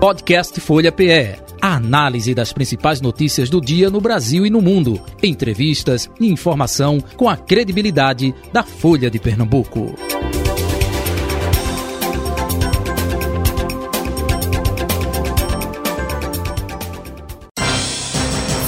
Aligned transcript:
Podcast 0.00 0.58
Folha 0.60 0.90
PE. 0.90 1.36
A 1.60 1.76
análise 1.76 2.34
das 2.34 2.54
principais 2.54 3.02
notícias 3.02 3.50
do 3.50 3.60
dia 3.60 3.90
no 3.90 4.00
Brasil 4.00 4.46
e 4.46 4.50
no 4.50 4.62
mundo. 4.62 4.98
Entrevistas 5.22 6.10
e 6.18 6.26
informação 6.26 6.98
com 7.18 7.28
a 7.28 7.36
credibilidade 7.36 8.34
da 8.50 8.62
Folha 8.62 9.10
de 9.10 9.18
Pernambuco. 9.18 9.94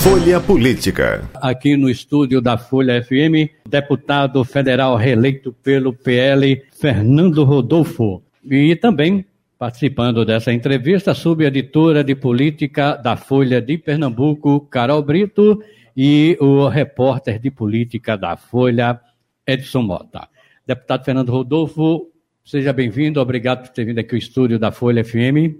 Folha 0.00 0.38
Política. 0.38 1.30
Aqui 1.36 1.78
no 1.78 1.88
estúdio 1.88 2.42
da 2.42 2.58
Folha 2.58 3.02
FM, 3.02 3.48
deputado 3.66 4.44
federal 4.44 4.96
reeleito 4.96 5.50
pelo 5.50 5.94
PL, 5.94 6.62
Fernando 6.78 7.42
Rodolfo. 7.42 8.22
E 8.44 8.76
também 8.76 9.24
Participando 9.62 10.24
dessa 10.24 10.52
entrevista, 10.52 11.14
subeditora 11.14 12.02
de 12.02 12.16
política 12.16 12.96
da 12.96 13.14
Folha 13.14 13.62
de 13.62 13.78
Pernambuco, 13.78 14.62
Carol 14.62 15.00
Brito, 15.04 15.62
e 15.96 16.36
o 16.40 16.66
repórter 16.66 17.38
de 17.38 17.48
política 17.48 18.16
da 18.16 18.36
Folha, 18.36 19.00
Edson 19.46 19.82
Mota. 19.82 20.28
Deputado 20.66 21.04
Fernando 21.04 21.30
Rodolfo, 21.30 22.10
seja 22.44 22.72
bem-vindo, 22.72 23.20
obrigado 23.20 23.62
por 23.62 23.68
ter 23.68 23.84
vindo 23.84 24.00
aqui 24.00 24.16
ao 24.16 24.18
estúdio 24.18 24.58
da 24.58 24.72
Folha 24.72 25.04
FM. 25.04 25.54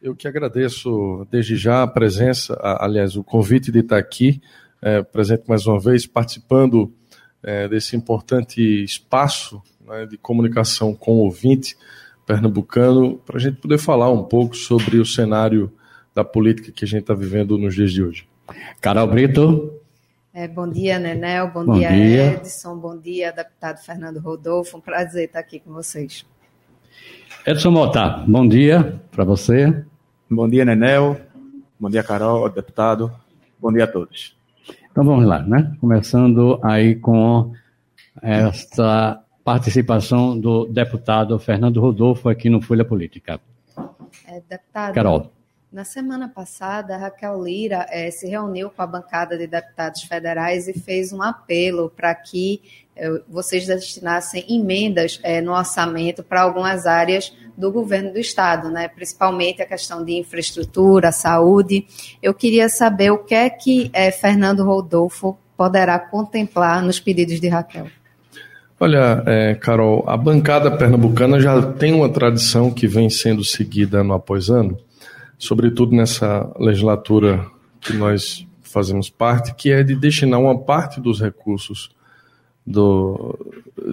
Eu 0.00 0.14
que 0.14 0.28
agradeço 0.28 1.26
desde 1.28 1.56
já 1.56 1.82
a 1.82 1.88
presença, 1.88 2.56
aliás, 2.78 3.16
o 3.16 3.24
convite 3.24 3.72
de 3.72 3.80
estar 3.80 3.98
aqui, 3.98 4.40
é, 4.80 5.02
presente 5.02 5.42
mais 5.48 5.66
uma 5.66 5.80
vez, 5.80 6.06
participando 6.06 6.94
é, 7.42 7.66
desse 7.66 7.96
importante 7.96 8.62
espaço 8.84 9.60
né, 9.84 10.06
de 10.06 10.16
comunicação 10.16 10.94
com 10.94 11.14
o 11.14 11.24
ouvinte 11.24 11.74
pernambucano, 12.26 13.18
para 13.18 13.36
a 13.36 13.40
gente 13.40 13.58
poder 13.58 13.78
falar 13.78 14.10
um 14.10 14.24
pouco 14.24 14.56
sobre 14.56 14.98
o 14.98 15.06
cenário 15.06 15.72
da 16.12 16.24
política 16.24 16.72
que 16.72 16.84
a 16.84 16.88
gente 16.88 17.02
está 17.02 17.14
vivendo 17.14 17.56
nos 17.56 17.74
dias 17.74 17.92
de 17.92 18.02
hoje. 18.02 18.28
Carol 18.80 19.06
Brito. 19.06 19.72
É, 20.34 20.46
bom 20.46 20.68
dia, 20.68 20.98
Nenel. 20.98 21.50
Bom, 21.50 21.64
bom 21.64 21.78
dia, 21.78 21.88
dia, 21.90 22.32
Edson. 22.34 22.76
Bom 22.76 22.98
dia, 22.98 23.32
deputado 23.32 23.78
Fernando 23.78 24.18
Rodolfo. 24.18 24.76
Um 24.76 24.80
prazer 24.80 25.26
estar 25.26 25.38
aqui 25.38 25.60
com 25.60 25.72
vocês. 25.72 26.26
Edson 27.46 27.70
Mota, 27.70 28.24
bom 28.26 28.46
dia 28.46 29.00
para 29.12 29.24
você. 29.24 29.84
Bom 30.28 30.48
dia, 30.48 30.64
Nenel. 30.64 31.20
Bom 31.78 31.88
dia, 31.88 32.02
Carol, 32.02 32.48
deputado. 32.50 33.12
Bom 33.58 33.72
dia 33.72 33.84
a 33.84 33.86
todos. 33.86 34.36
Então 34.90 35.04
vamos 35.04 35.26
lá, 35.26 35.40
né? 35.42 35.76
Começando 35.80 36.58
aí 36.62 36.96
com 36.96 37.52
esta 38.22 39.22
participação 39.46 40.36
do 40.36 40.66
deputado 40.66 41.38
Fernando 41.38 41.80
Rodolfo 41.80 42.28
aqui 42.28 42.50
no 42.50 42.60
Folha 42.60 42.84
Política. 42.84 43.40
É, 44.26 44.40
deputado, 44.40 44.92
Carol. 44.92 45.32
Na 45.72 45.84
semana 45.84 46.28
passada, 46.28 46.96
Raquel 46.96 47.44
Lira 47.44 47.86
é, 47.88 48.10
se 48.10 48.26
reuniu 48.26 48.70
com 48.70 48.82
a 48.82 48.86
bancada 48.88 49.38
de 49.38 49.46
deputados 49.46 50.02
federais 50.02 50.66
e 50.66 50.72
fez 50.72 51.12
um 51.12 51.22
apelo 51.22 51.88
para 51.88 52.12
que 52.12 52.60
é, 52.96 53.22
vocês 53.28 53.68
destinassem 53.68 54.44
emendas 54.48 55.20
é, 55.22 55.40
no 55.40 55.52
orçamento 55.52 56.24
para 56.24 56.42
algumas 56.42 56.84
áreas 56.84 57.32
do 57.56 57.70
governo 57.70 58.12
do 58.12 58.18
estado, 58.18 58.68
né? 58.68 58.88
principalmente 58.88 59.62
a 59.62 59.66
questão 59.66 60.04
de 60.04 60.18
infraestrutura, 60.18 61.12
saúde. 61.12 61.86
Eu 62.20 62.34
queria 62.34 62.68
saber 62.68 63.12
o 63.12 63.18
que 63.18 63.34
é 63.34 63.48
que 63.48 63.92
Fernando 64.20 64.64
Rodolfo 64.64 65.38
poderá 65.56 66.00
contemplar 66.00 66.82
nos 66.82 66.98
pedidos 66.98 67.40
de 67.40 67.46
Raquel. 67.46 67.86
Olha, 68.78 69.22
é, 69.24 69.54
Carol, 69.54 70.04
a 70.06 70.18
bancada 70.18 70.70
pernambucana 70.70 71.40
já 71.40 71.72
tem 71.72 71.94
uma 71.94 72.10
tradição 72.10 72.70
que 72.70 72.86
vem 72.86 73.08
sendo 73.08 73.42
seguida 73.42 74.00
ano 74.00 74.12
após 74.12 74.50
ano, 74.50 74.76
sobretudo 75.38 75.96
nessa 75.96 76.52
legislatura 76.58 77.46
que 77.80 77.94
nós 77.94 78.46
fazemos 78.62 79.08
parte, 79.08 79.54
que 79.54 79.72
é 79.72 79.82
de 79.82 79.96
destinar 79.96 80.38
uma 80.38 80.58
parte 80.58 81.00
dos 81.00 81.22
recursos 81.22 81.90
do, 82.66 83.38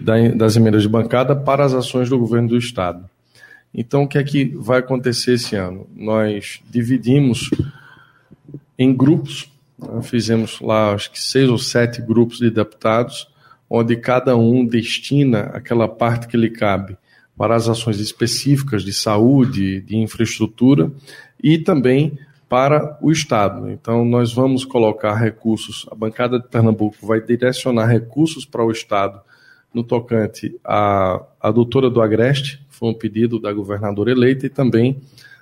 da, 0.02 0.16
das 0.35 0.58
emendas 0.58 0.81
de 0.81 0.90
bancada 0.90 1.34
para 1.34 1.63
as 1.63 1.74
ações 1.74 2.09
do 2.09 2.19
governo 2.19 2.50
do 2.50 2.58
Estado. 2.58 3.09
Então, 3.74 4.03
o 4.03 4.08
que 4.08 4.18
é 4.18 4.24
que 4.24 4.53
vai 4.58 4.79
acontecer 4.79 5.35
esse 5.35 5.56
ano? 5.56 5.88
Nós 5.96 6.62
dividimos 6.69 7.50
em 8.78 8.94
grupos, 8.94 9.50
né, 9.79 10.02
fizemos 10.02 10.59
lá 10.59 10.91
acho 10.94 11.09
que 11.09 11.22
seis 11.22 11.50
ou 11.50 11.58
sete 11.58 12.02
grupos 12.02 12.40
de 12.40 12.52
deputados 12.52 13.31
onde 13.75 13.95
cada 13.95 14.38
um 14.38 14.63
destina 14.63 15.45
aquela 15.45 15.88
parte 15.88 16.28
que 16.28 16.38
lhe 16.38 16.51
cabe 16.51 16.95
para 17.35 17.56
as 17.56 17.67
ações 17.67 18.00
específicas 18.00 18.84
de 18.84 18.94
saúde, 18.94 19.81
de 19.81 19.97
infraestrutura 19.97 20.91
e 21.44 21.57
também 21.57 22.16
para 22.47 23.00
o 23.01 23.11
Estado. 23.11 23.72
Então, 23.72 24.06
nós 24.06 24.31
vamos 24.31 24.63
colocar 24.63 25.16
recursos, 25.16 25.88
a 25.91 25.95
bancada 25.95 26.39
de 26.39 26.47
Pernambuco 26.47 26.97
vai 27.01 27.19
direcionar 27.19 27.88
recursos 27.88 28.45
para 28.45 28.63
o 28.63 28.72
Estado 28.72 29.19
no 29.73 29.84
tocante 29.84 30.55
à, 30.63 31.19
à 31.41 31.50
doutora 31.50 31.90
do 31.90 32.00
Agreste, 32.00 32.63
foi 32.69 32.90
um 32.90 32.94
pedido 32.94 33.40
da 33.40 33.51
governadora 33.51 34.11
eleita, 34.11 34.45
e 34.45 34.50
também 34.50 35.01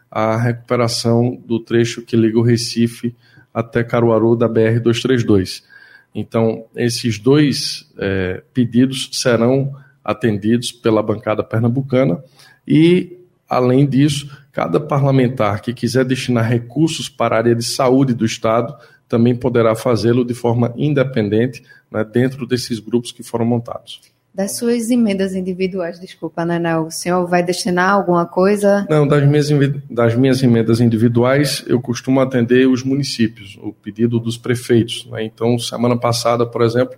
a 0.09 0.37
recuperação 0.37 1.37
do 1.45 1.59
trecho 1.59 2.01
que 2.01 2.15
liga 2.15 2.39
o 2.39 2.43
Recife 2.43 3.13
até 3.53 3.83
Caruaru 3.83 4.37
da 4.37 4.47
BR-232. 4.47 5.69
Então, 6.13 6.66
esses 6.75 7.17
dois 7.17 7.89
é, 7.97 8.44
pedidos 8.53 9.09
serão 9.13 9.73
atendidos 10.03 10.72
pela 10.72 11.01
bancada 11.01 11.44
pernambucana 11.44 12.22
e, 12.67 13.17
além 13.49 13.85
disso, 13.88 14.29
cada 14.51 14.79
parlamentar 14.79 15.61
que 15.61 15.73
quiser 15.73 16.03
destinar 16.03 16.47
recursos 16.47 17.07
para 17.07 17.35
a 17.35 17.38
área 17.39 17.55
de 17.55 17.63
saúde 17.63 18.13
do 18.13 18.25
Estado 18.25 18.75
também 19.07 19.35
poderá 19.35 19.75
fazê-lo 19.75 20.25
de 20.25 20.33
forma 20.33 20.73
independente 20.75 21.63
né, 21.89 22.03
dentro 22.03 22.45
desses 22.47 22.79
grupos 22.79 23.11
que 23.11 23.23
foram 23.23 23.45
montados. 23.45 24.10
Das 24.33 24.55
suas 24.55 24.89
emendas 24.89 25.35
individuais, 25.35 25.99
desculpa, 25.99 26.45
Nanel, 26.45 26.85
o 26.85 26.91
senhor 26.91 27.27
vai 27.27 27.43
destinar 27.43 27.89
alguma 27.89 28.25
coisa? 28.25 28.87
Não, 28.89 29.05
das 29.05 29.27
minhas, 29.27 29.49
das 29.89 30.15
minhas 30.15 30.41
emendas 30.41 30.79
individuais, 30.79 31.65
eu 31.67 31.81
costumo 31.81 32.21
atender 32.21 32.65
os 32.65 32.81
municípios, 32.81 33.59
o 33.61 33.73
pedido 33.73 34.21
dos 34.21 34.37
prefeitos. 34.37 35.05
Né? 35.11 35.25
Então, 35.25 35.59
semana 35.59 35.97
passada, 35.97 36.45
por 36.45 36.61
exemplo, 36.61 36.95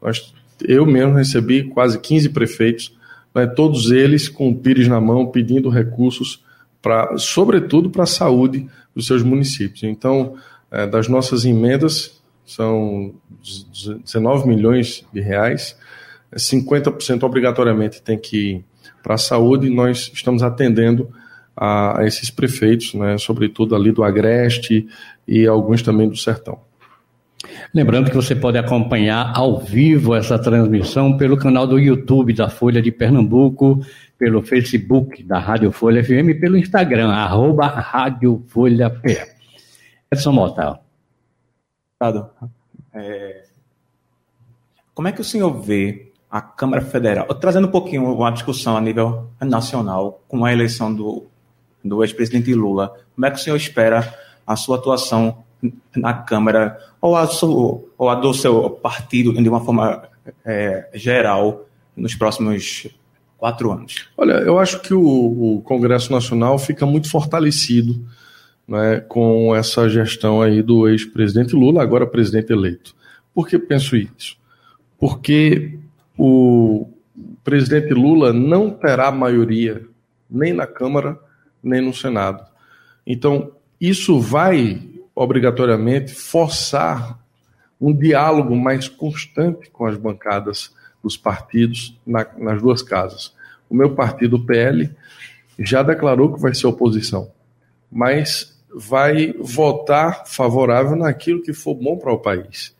nós, 0.00 0.32
eu 0.62 0.86
mesmo 0.86 1.14
recebi 1.14 1.64
quase 1.64 1.98
15 1.98 2.28
prefeitos, 2.28 2.96
né? 3.34 3.48
todos 3.48 3.90
eles 3.90 4.28
com 4.28 4.48
o 4.48 4.54
Pires 4.54 4.86
na 4.86 5.00
mão, 5.00 5.26
pedindo 5.26 5.68
recursos, 5.70 6.44
pra, 6.80 7.16
sobretudo 7.16 7.90
para 7.90 8.04
a 8.04 8.06
saúde 8.06 8.68
dos 8.94 9.08
seus 9.08 9.24
municípios. 9.24 9.82
Então, 9.82 10.36
é, 10.70 10.86
das 10.86 11.08
nossas 11.08 11.44
emendas, 11.44 12.20
são 12.46 13.12
19 14.04 14.48
milhões 14.48 15.04
de 15.12 15.20
reais, 15.20 15.76
50% 16.34 17.22
obrigatoriamente 17.24 18.02
tem 18.02 18.18
que 18.18 18.36
ir 18.36 18.64
para 19.02 19.14
a 19.14 19.18
saúde 19.18 19.66
e 19.66 19.74
nós 19.74 20.10
estamos 20.12 20.42
atendendo 20.42 21.10
a, 21.56 22.00
a, 22.00 22.06
esses 22.06 22.30
prefeitos, 22.30 22.94
né, 22.94 23.18
sobretudo 23.18 23.74
ali 23.74 23.90
do 23.90 24.04
Agreste 24.04 24.86
e 25.26 25.46
alguns 25.46 25.82
também 25.82 26.08
do 26.08 26.16
Sertão. 26.16 26.60
Lembrando 27.74 28.10
que 28.10 28.16
você 28.16 28.34
pode 28.34 28.58
acompanhar 28.58 29.32
ao 29.34 29.58
vivo 29.58 30.14
essa 30.14 30.38
transmissão 30.38 31.16
pelo 31.16 31.36
canal 31.36 31.66
do 31.66 31.78
YouTube 31.78 32.34
da 32.34 32.50
Folha 32.50 32.82
de 32.82 32.92
Pernambuco, 32.92 33.80
pelo 34.18 34.42
Facebook 34.42 35.22
da 35.22 35.38
Rádio 35.38 35.72
Folha 35.72 36.04
FM 36.04 36.30
e 36.30 36.34
pelo 36.34 36.58
Instagram, 36.58 37.10
arroba 37.10 37.66
Rádio 37.66 38.44
Folha 38.48 38.90
P. 38.90 39.18
Edson 40.12 40.32
Mota. 40.32 40.80
É... 42.92 43.44
Como 44.92 45.08
é 45.08 45.12
que 45.12 45.20
o 45.20 45.24
senhor 45.24 45.62
vê 45.62 46.09
a 46.30 46.40
Câmara 46.40 46.80
Federal, 46.82 47.26
trazendo 47.34 47.66
um 47.66 47.70
pouquinho 47.70 48.04
uma 48.14 48.30
discussão 48.30 48.76
a 48.76 48.80
nível 48.80 49.28
nacional 49.40 50.22
com 50.28 50.44
a 50.44 50.52
eleição 50.52 50.94
do, 50.94 51.26
do 51.84 52.04
ex-presidente 52.04 52.54
Lula, 52.54 52.94
como 53.14 53.26
é 53.26 53.30
que 53.30 53.36
o 53.36 53.40
senhor 53.40 53.56
espera 53.56 54.14
a 54.46 54.54
sua 54.54 54.76
atuação 54.76 55.42
na 55.94 56.14
Câmara 56.14 56.78
ou 57.00 57.16
a, 57.16 57.26
sua, 57.26 57.82
ou 57.98 58.08
a 58.08 58.14
do 58.14 58.32
seu 58.32 58.70
partido 58.70 59.32
de 59.32 59.48
uma 59.48 59.60
forma 59.60 60.08
é, 60.44 60.88
geral 60.94 61.66
nos 61.96 62.14
próximos 62.14 62.86
quatro 63.36 63.72
anos? 63.72 64.08
Olha, 64.16 64.34
eu 64.34 64.58
acho 64.58 64.80
que 64.80 64.94
o, 64.94 65.56
o 65.56 65.62
Congresso 65.62 66.12
Nacional 66.12 66.58
fica 66.58 66.86
muito 66.86 67.10
fortalecido 67.10 68.00
né, 68.68 69.00
com 69.00 69.54
essa 69.54 69.88
gestão 69.88 70.40
aí 70.40 70.62
do 70.62 70.88
ex-presidente 70.88 71.56
Lula, 71.56 71.82
agora 71.82 72.06
presidente 72.06 72.52
eleito. 72.52 72.94
Por 73.34 73.48
que 73.48 73.58
penso 73.58 73.96
isso? 73.96 74.36
Porque 74.98 75.78
o 76.22 76.86
presidente 77.42 77.94
Lula 77.94 78.30
não 78.30 78.68
terá 78.68 79.10
maioria 79.10 79.86
nem 80.30 80.52
na 80.52 80.66
Câmara 80.66 81.18
nem 81.62 81.80
no 81.80 81.94
Senado. 81.94 82.44
Então, 83.06 83.52
isso 83.80 84.20
vai 84.20 84.86
obrigatoriamente 85.14 86.14
forçar 86.14 87.18
um 87.80 87.90
diálogo 87.96 88.54
mais 88.54 88.86
constante 88.86 89.70
com 89.70 89.86
as 89.86 89.96
bancadas 89.96 90.74
dos 91.02 91.16
partidos 91.16 91.98
na, 92.06 92.26
nas 92.36 92.60
duas 92.60 92.82
casas. 92.82 93.34
O 93.70 93.74
meu 93.74 93.94
partido, 93.94 94.36
o 94.36 94.44
PL, 94.44 94.90
já 95.58 95.82
declarou 95.82 96.34
que 96.34 96.40
vai 96.40 96.54
ser 96.54 96.66
oposição. 96.66 97.32
mas 97.90 98.60
vai 98.72 99.32
votar 99.40 100.26
favorável 100.26 100.94
naquilo 100.94 101.42
que 101.42 101.52
for 101.52 101.74
bom 101.74 101.96
para 101.96 102.12
o 102.12 102.18
país. 102.18 102.76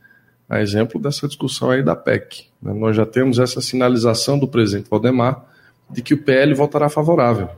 A 0.51 0.61
exemplo 0.61 1.01
dessa 1.01 1.29
discussão 1.29 1.71
aí 1.71 1.83
da 1.83 1.95
PEC. 1.95 2.47
Né? 2.61 2.75
Nós 2.75 2.97
já 2.97 3.07
temos 3.07 3.39
essa 3.39 3.61
sinalização 3.61 4.39
do 4.39 4.49
presidente 4.49 4.91
Valdemar 4.91 5.45
de 5.89 6.03
que 6.03 6.13
o 6.13 6.23
PL 6.23 6.53
votará 6.55 6.89
favorável, 6.89 7.49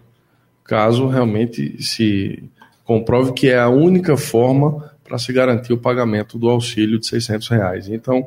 caso 0.65 1.06
realmente 1.06 1.83
se 1.83 2.43
comprove 2.85 3.33
que 3.33 3.49
é 3.49 3.59
a 3.59 3.69
única 3.69 4.17
forma 4.17 4.91
para 5.05 5.19
se 5.19 5.33
garantir 5.33 5.73
o 5.73 5.79
pagamento 5.79 6.39
do 6.39 6.49
auxílio 6.49 6.99
de 6.99 7.06
600 7.06 7.49
reais. 7.49 7.89
Então, 7.89 8.27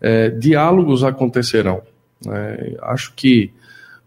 é, 0.00 0.30
diálogos 0.30 1.02
acontecerão. 1.02 1.82
Né? 2.24 2.76
Acho 2.82 3.12
que 3.14 3.52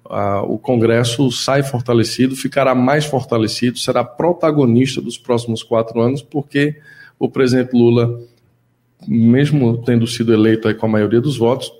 ah, 0.10 0.42
o 0.44 0.58
Congresso 0.58 1.32
sai 1.32 1.64
fortalecido, 1.64 2.36
ficará 2.36 2.76
mais 2.76 3.06
fortalecido, 3.06 3.78
será 3.78 4.04
protagonista 4.04 5.02
dos 5.02 5.18
próximos 5.18 5.64
quatro 5.64 6.00
anos, 6.00 6.22
porque 6.22 6.76
o 7.18 7.30
presidente 7.30 7.74
Lula, 7.74 8.20
mesmo 9.08 9.78
tendo 9.84 10.08
sido 10.08 10.34
eleito 10.34 10.74
com 10.76 10.86
a 10.86 10.90
maioria 10.90 11.22
dos 11.22 11.38
votos, 11.38 11.72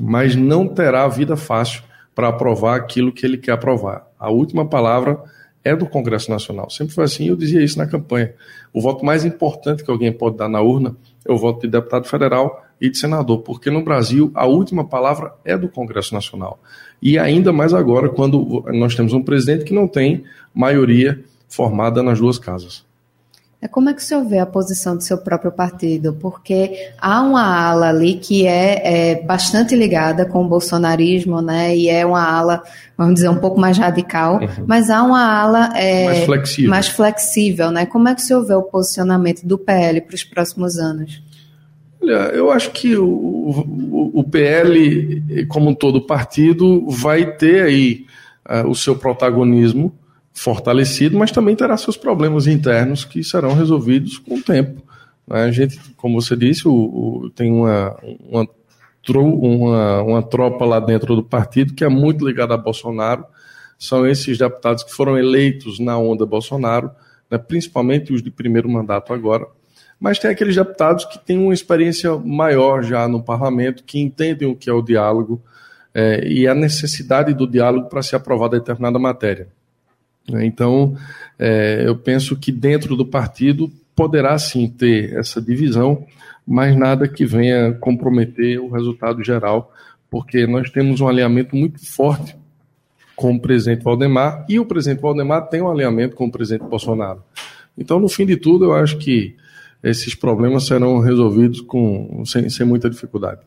mas 0.00 0.34
não 0.34 0.68
terá 0.68 1.06
vida 1.08 1.36
fácil 1.36 1.82
para 2.14 2.28
aprovar 2.28 2.76
aquilo 2.76 3.12
que 3.12 3.26
ele 3.26 3.36
quer 3.36 3.52
aprovar. 3.52 4.06
A 4.18 4.30
última 4.30 4.66
palavra 4.66 5.20
é 5.64 5.74
do 5.74 5.86
Congresso 5.86 6.30
Nacional. 6.30 6.68
Sempre 6.68 6.94
foi 6.94 7.04
assim, 7.04 7.28
eu 7.28 7.36
dizia 7.36 7.62
isso 7.62 7.78
na 7.78 7.86
campanha. 7.86 8.34
O 8.72 8.80
voto 8.80 9.04
mais 9.04 9.24
importante 9.24 9.82
que 9.82 9.90
alguém 9.90 10.12
pode 10.12 10.36
dar 10.36 10.48
na 10.48 10.60
urna 10.60 10.94
é 11.26 11.32
o 11.32 11.38
voto 11.38 11.62
de 11.62 11.68
deputado 11.68 12.06
federal 12.06 12.62
e 12.80 12.90
de 12.90 12.98
senador, 12.98 13.38
porque 13.38 13.70
no 13.70 13.82
Brasil 13.82 14.30
a 14.34 14.46
última 14.46 14.84
palavra 14.84 15.32
é 15.44 15.56
do 15.56 15.68
Congresso 15.68 16.12
Nacional. 16.12 16.60
E 17.00 17.18
ainda 17.18 17.52
mais 17.52 17.72
agora, 17.72 18.08
quando 18.08 18.64
nós 18.68 18.94
temos 18.94 19.12
um 19.12 19.22
presidente 19.22 19.64
que 19.64 19.72
não 19.72 19.88
tem 19.88 20.24
maioria 20.52 21.22
formada 21.48 22.02
nas 22.02 22.18
duas 22.18 22.38
casas. 22.38 22.84
É 23.64 23.68
como 23.68 23.88
é 23.88 23.94
que 23.94 24.02
o 24.02 24.04
senhor 24.04 24.22
vê 24.26 24.38
a 24.38 24.44
posição 24.44 24.94
do 24.94 25.02
seu 25.02 25.16
próprio 25.16 25.50
partido? 25.50 26.12
Porque 26.20 26.90
há 26.98 27.22
uma 27.22 27.42
ala 27.42 27.88
ali 27.88 28.16
que 28.16 28.46
é, 28.46 29.12
é, 29.12 29.22
bastante 29.22 29.74
ligada 29.74 30.26
com 30.26 30.44
o 30.44 30.46
bolsonarismo, 30.46 31.40
né? 31.40 31.74
E 31.74 31.88
é 31.88 32.04
uma 32.04 32.22
ala, 32.22 32.62
vamos 32.94 33.14
dizer, 33.14 33.30
um 33.30 33.38
pouco 33.38 33.58
mais 33.58 33.78
radical, 33.78 34.34
uhum. 34.34 34.66
mas 34.66 34.90
há 34.90 35.02
uma 35.02 35.24
ala 35.24 35.70
é, 35.78 36.04
mais, 36.04 36.24
flexível. 36.26 36.70
mais 36.70 36.88
flexível, 36.88 37.70
né? 37.70 37.86
Como 37.86 38.06
é 38.06 38.14
que 38.14 38.20
o 38.20 38.24
senhor 38.24 38.46
vê 38.46 38.52
o 38.52 38.64
posicionamento 38.64 39.46
do 39.46 39.56
PL 39.56 40.02
para 40.02 40.14
os 40.14 40.24
próximos 40.24 40.76
anos? 40.76 41.22
Olha, 42.02 42.32
eu 42.34 42.50
acho 42.50 42.70
que 42.70 42.94
o, 42.98 43.06
o, 43.06 44.20
o 44.20 44.24
PL, 44.24 45.46
como 45.48 45.74
todo 45.74 46.06
partido, 46.06 46.86
vai 46.90 47.32
ter 47.34 47.62
aí 47.62 48.04
uh, 48.46 48.68
o 48.68 48.74
seu 48.74 48.94
protagonismo 48.94 49.90
fortalecido, 50.34 51.16
mas 51.16 51.30
também 51.30 51.54
terá 51.56 51.76
seus 51.76 51.96
problemas 51.96 52.46
internos 52.46 53.04
que 53.04 53.22
serão 53.22 53.54
resolvidos 53.54 54.18
com 54.18 54.34
o 54.34 54.42
tempo. 54.42 54.82
Né? 55.26 55.44
A 55.44 55.50
gente, 55.50 55.78
como 55.96 56.20
você 56.20 56.36
disse, 56.36 56.68
o, 56.68 56.72
o, 56.72 57.30
tem 57.30 57.50
uma, 57.50 57.96
uma, 58.28 58.48
uma, 59.08 60.02
uma 60.02 60.22
tropa 60.22 60.64
lá 60.64 60.80
dentro 60.80 61.14
do 61.14 61.22
partido 61.22 61.72
que 61.72 61.84
é 61.84 61.88
muito 61.88 62.26
ligada 62.26 62.52
a 62.52 62.58
Bolsonaro. 62.58 63.24
São 63.78 64.06
esses 64.06 64.36
deputados 64.36 64.82
que 64.82 64.92
foram 64.92 65.16
eleitos 65.16 65.78
na 65.78 65.96
onda 65.96 66.26
Bolsonaro, 66.26 66.90
né? 67.30 67.38
principalmente 67.38 68.12
os 68.12 68.22
de 68.22 68.30
primeiro 68.30 68.68
mandato 68.68 69.12
agora 69.12 69.46
mas 69.98 70.18
tem 70.18 70.30
aqueles 70.30 70.54
deputados 70.54 71.06
que 71.06 71.18
têm 71.18 71.38
uma 71.38 71.54
experiência 71.54 72.14
maior 72.18 72.82
já 72.82 73.06
no 73.08 73.22
parlamento, 73.22 73.84
que 73.84 73.98
entendem 73.98 74.46
o 74.46 74.54
que 74.54 74.68
é 74.68 74.72
o 74.72 74.82
diálogo 74.82 75.42
é, 75.94 76.26
e 76.26 76.46
a 76.46 76.54
necessidade 76.54 77.32
do 77.32 77.46
diálogo 77.46 77.88
para 77.88 78.02
se 78.02 78.14
aprovar 78.14 78.48
determinada 78.48 78.98
matéria. 78.98 79.48
Então, 80.28 80.96
é, 81.38 81.82
eu 81.86 81.96
penso 81.96 82.36
que 82.36 82.50
dentro 82.50 82.96
do 82.96 83.04
partido 83.04 83.70
poderá 83.94 84.38
sim 84.38 84.68
ter 84.68 85.14
essa 85.14 85.40
divisão, 85.40 86.06
mas 86.46 86.76
nada 86.76 87.06
que 87.08 87.24
venha 87.24 87.72
comprometer 87.74 88.58
o 88.58 88.70
resultado 88.70 89.22
geral, 89.22 89.72
porque 90.10 90.46
nós 90.46 90.70
temos 90.70 91.00
um 91.00 91.08
alinhamento 91.08 91.54
muito 91.54 91.84
forte 91.84 92.36
com 93.16 93.34
o 93.34 93.40
presidente 93.40 93.84
Valdemar 93.84 94.44
e 94.48 94.58
o 94.58 94.66
presidente 94.66 95.00
Valdemar 95.00 95.48
tem 95.48 95.62
um 95.62 95.70
alinhamento 95.70 96.16
com 96.16 96.26
o 96.26 96.32
presidente 96.32 96.68
Bolsonaro. 96.68 97.22
Então, 97.76 97.98
no 98.00 98.08
fim 98.08 98.26
de 98.26 98.36
tudo, 98.36 98.66
eu 98.66 98.74
acho 98.74 98.98
que 98.98 99.36
esses 99.82 100.14
problemas 100.14 100.64
serão 100.64 100.98
resolvidos 101.00 101.60
com, 101.60 102.24
sem, 102.24 102.48
sem 102.48 102.66
muita 102.66 102.88
dificuldade. 102.88 103.40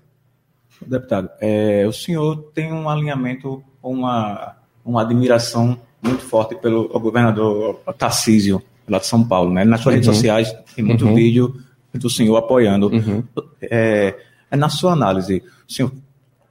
Deputado, 0.86 1.30
é, 1.42 1.86
o 1.88 1.92
senhor 1.92 2.52
tem 2.54 2.72
um 2.72 2.88
alinhamento, 2.88 3.64
uma, 3.82 4.56
uma 4.86 5.02
admiração 5.02 5.80
muito 6.02 6.24
forte 6.24 6.56
pelo 6.56 6.88
governador 7.00 7.80
Tarcísio, 7.98 8.62
lá 8.88 9.00
de 9.00 9.08
São 9.08 9.24
Paulo. 9.28 9.52
Né? 9.52 9.64
Nas 9.66 9.82
suas 9.82 9.96
uhum. 9.96 10.02
redes 10.02 10.16
sociais 10.16 10.56
tem 10.76 10.84
muito 10.86 11.06
uhum. 11.06 11.16
vídeo 11.16 11.56
do 11.94 12.10
senhor 12.10 12.38
apoiando. 12.38 12.88
Uhum. 12.88 13.24
É, 13.62 14.16
é, 14.52 14.56
na 14.58 14.70
sua 14.70 14.94
análise, 14.94 15.44
o 15.68 15.72
senhor, 15.72 15.92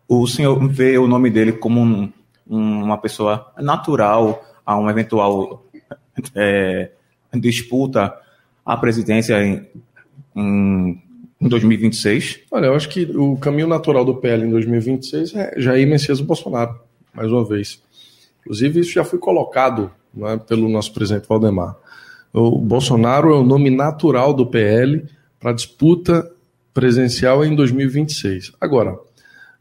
o 0.09 0.27
senhor 0.27 0.69
vê 0.69 0.99
o 0.99 1.07
nome 1.07 1.31
dele 1.31 1.53
como 1.53 1.81
um, 1.81 2.13
uma 2.49 2.99
pessoa 2.99 3.53
natural 3.59 4.45
a 4.65 4.77
uma 4.77 4.91
eventual 4.91 5.65
é, 6.35 6.91
disputa 7.35 8.15
a 8.65 8.77
presidência 8.77 9.43
em, 9.43 9.67
em, 10.35 11.03
em 11.41 11.49
2026? 11.49 12.41
Olha, 12.51 12.67
eu 12.67 12.75
acho 12.75 12.89
que 12.89 13.05
o 13.05 13.37
caminho 13.37 13.69
natural 13.69 14.05
do 14.05 14.17
PL 14.17 14.45
em 14.45 14.51
2026 14.51 15.35
é 15.35 15.55
Jair 15.57 15.87
Messias 15.87 16.21
Bolsonaro, 16.21 16.79
mais 17.15 17.31
uma 17.31 17.45
vez. 17.45 17.81
Inclusive, 18.47 18.81
isso 18.81 18.93
já 18.93 19.03
foi 19.03 19.19
colocado 19.19 19.91
é, 20.23 20.37
pelo 20.37 20.69
nosso 20.69 20.95
presidente 20.95 21.27
Valdemar. 21.29 21.77
O 22.33 22.59
Bolsonaro 22.59 23.33
é 23.33 23.37
o 23.37 23.43
nome 23.43 23.71
natural 23.71 24.33
do 24.33 24.47
PL 24.47 25.05
para 25.41 25.53
disputa 25.53 26.31
presidencial 26.73 27.45
em 27.45 27.57
2026. 27.57 28.53
Agora, 28.61 28.97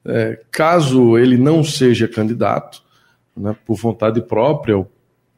é, 0.05 0.39
caso 0.51 1.17
ele 1.17 1.35
não 1.35 1.63
seja 1.63 2.07
candidato, 2.07 2.83
né, 3.35 3.55
por 3.65 3.75
vontade 3.75 4.21
própria 4.21 4.77
ou 4.77 4.91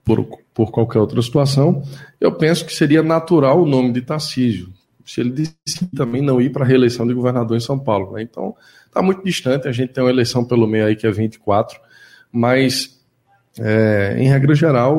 por, 0.03 0.25
por 0.53 0.71
qualquer 0.71 0.99
outra 0.99 1.21
situação, 1.21 1.83
eu 2.19 2.31
penso 2.31 2.65
que 2.65 2.73
seria 2.73 3.01
natural 3.01 3.61
o 3.61 3.65
nome 3.65 3.93
de 3.93 4.01
Tarcísio, 4.01 4.69
se 5.05 5.21
ele 5.21 5.31
decidir 5.31 5.95
também 5.95 6.21
não 6.21 6.41
ir 6.41 6.51
para 6.51 6.63
a 6.63 6.67
reeleição 6.67 7.07
de 7.07 7.13
governador 7.13 7.55
em 7.55 7.61
São 7.61 7.79
Paulo. 7.79 8.13
Né? 8.13 8.23
Então, 8.23 8.55
está 8.85 9.01
muito 9.01 9.23
distante, 9.23 9.67
a 9.67 9.71
gente 9.71 9.93
tem 9.93 10.03
uma 10.03 10.09
eleição 10.09 10.43
pelo 10.43 10.67
meio 10.67 10.85
aí 10.85 10.95
que 10.95 11.05
é 11.05 11.11
24, 11.11 11.79
mas, 12.31 12.96
é, 13.59 14.15
em 14.19 14.27
regra 14.27 14.53
geral, 14.53 14.97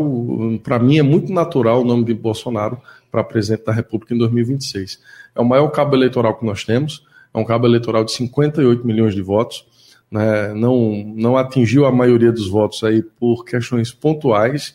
para 0.63 0.79
mim 0.79 0.99
é 0.99 1.03
muito 1.03 1.33
natural 1.33 1.83
o 1.83 1.85
nome 1.85 2.05
de 2.05 2.15
Bolsonaro 2.15 2.81
para 3.11 3.23
presidente 3.23 3.65
da 3.65 3.73
República 3.73 4.15
em 4.15 4.19
2026. 4.19 5.01
É 5.35 5.41
o 5.41 5.45
maior 5.45 5.69
cabo 5.69 5.95
eleitoral 5.95 6.37
que 6.37 6.45
nós 6.45 6.65
temos, 6.65 7.07
é 7.33 7.39
um 7.39 7.45
cabo 7.45 7.67
eleitoral 7.67 8.05
de 8.05 8.13
58 8.13 8.87
milhões 8.87 9.15
de 9.15 9.23
votos, 9.23 9.67
né? 10.11 10.53
não, 10.55 11.05
não 11.15 11.37
atingiu 11.37 11.87
a 11.87 11.93
maioria 11.93 12.33
dos 12.33 12.49
votos 12.49 12.83
aí 12.83 13.03
por 13.03 13.45
questões 13.45 13.93
pontuais, 13.93 14.75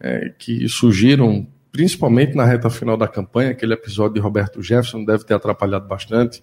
é, 0.00 0.32
que 0.38 0.68
surgiram 0.68 1.46
principalmente 1.70 2.34
na 2.34 2.44
reta 2.44 2.68
final 2.68 2.98
da 2.98 3.08
campanha, 3.08 3.50
aquele 3.50 3.72
episódio 3.72 4.14
de 4.14 4.20
Roberto 4.20 4.62
Jefferson 4.62 5.04
deve 5.04 5.24
ter 5.24 5.32
atrapalhado 5.32 5.88
bastante. 5.88 6.42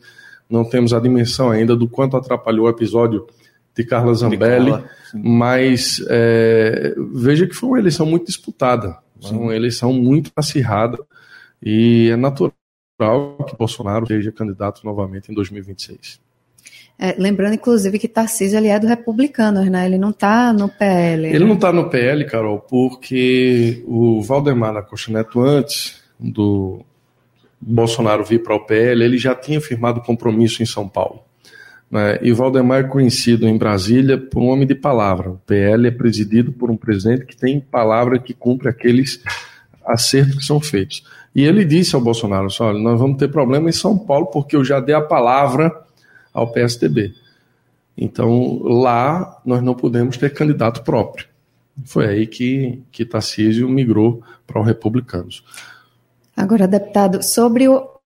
Não 0.49 0.65
temos 0.67 0.91
a 0.91 0.99
dimensão 0.99 1.51
ainda 1.51 1.75
do 1.75 1.87
quanto 1.87 2.17
atrapalhou 2.17 2.65
o 2.65 2.69
episódio 2.69 3.27
de 3.75 3.83
Carla 3.83 4.13
Zambelli, 4.13 4.65
de 4.65 4.71
Carla, 4.71 4.89
mas 5.13 6.03
é, 6.09 6.93
veja 7.13 7.47
que 7.47 7.53
foi 7.53 7.69
uma 7.69 7.79
eleição 7.79 8.05
muito 8.05 8.25
disputada, 8.25 8.97
sim. 9.21 9.35
uma 9.35 9.55
eleição 9.55 9.93
muito 9.93 10.31
acirrada, 10.35 10.97
e 11.61 12.09
é 12.11 12.15
natural 12.15 12.53
que 13.47 13.55
Bolsonaro 13.57 14.05
seja 14.07 14.31
candidato 14.31 14.81
novamente 14.83 15.31
em 15.31 15.35
2026. 15.35 16.19
É, 17.01 17.15
lembrando, 17.17 17.53
inclusive, 17.53 17.97
que 17.97 18.09
Tarcísio 18.09 18.57
ele 18.57 18.67
é 18.67 18.77
do 18.77 18.85
Republicanos, 18.85 19.65
né? 19.69 19.85
Ele 19.85 19.97
não 19.97 20.09
está 20.09 20.51
no 20.51 20.67
PL. 20.67 21.27
Ele 21.27 21.39
né? 21.39 21.45
não 21.45 21.55
está 21.55 21.71
no 21.71 21.89
PL, 21.89 22.25
Carol, 22.25 22.59
porque 22.59 23.81
o 23.87 24.21
Valdemar 24.21 24.73
da 24.73 24.81
Costa 24.81 25.09
Neto, 25.09 25.39
antes 25.39 26.03
do 26.19 26.83
Bolsonaro 27.61 28.25
vir 28.25 28.43
para 28.43 28.53
o 28.53 28.65
PL, 28.65 29.01
ele 29.01 29.17
já 29.17 29.33
tinha 29.33 29.61
firmado 29.61 30.01
compromisso 30.01 30.61
em 30.61 30.65
São 30.65 30.89
Paulo. 30.89 31.23
Né? 31.89 32.19
E 32.21 32.31
Valdemar 32.31 32.81
é 32.81 32.87
conhecido 32.87 33.47
em 33.47 33.57
Brasília 33.57 34.17
por 34.17 34.41
um 34.41 34.47
homem 34.47 34.67
de 34.67 34.75
palavra. 34.75 35.31
O 35.31 35.37
PL 35.45 35.87
é 35.87 35.91
presidido 35.91 36.51
por 36.51 36.69
um 36.69 36.77
presidente 36.77 37.25
que 37.25 37.35
tem 37.35 37.59
palavra 37.59 38.19
que 38.19 38.33
cumpre 38.33 38.69
aqueles 38.69 39.23
acertos 39.85 40.35
que 40.35 40.45
são 40.45 40.59
feitos. 40.59 41.03
E 41.33 41.43
ele 41.43 41.65
disse 41.65 41.95
ao 41.95 42.01
Bolsonaro: 42.01 42.47
olha, 42.59 42.79
nós 42.79 42.99
vamos 42.99 43.17
ter 43.17 43.29
problema 43.29 43.69
em 43.69 43.73
São 43.73 43.97
Paulo 43.97 44.27
porque 44.27 44.55
eu 44.55 44.63
já 44.63 44.79
dei 44.79 44.95
a 44.95 45.01
palavra 45.01 45.71
ao 46.33 46.51
PSDB. 46.51 47.13
Então, 47.97 48.61
lá 48.63 49.41
nós 49.45 49.61
não 49.61 49.75
podemos 49.75 50.15
ter 50.15 50.33
candidato 50.33 50.83
próprio. 50.83 51.27
Foi 51.85 52.07
aí 52.07 52.27
que, 52.27 52.81
que 52.91 53.05
Tarcísio 53.05 53.67
migrou 53.67 54.21
para 54.45 54.61
os 54.61 54.67
republicanos. 54.67 55.43
Agora, 56.35 56.67
deputado, 56.67 57.21
sobre 57.21 57.67
o, 57.67 57.98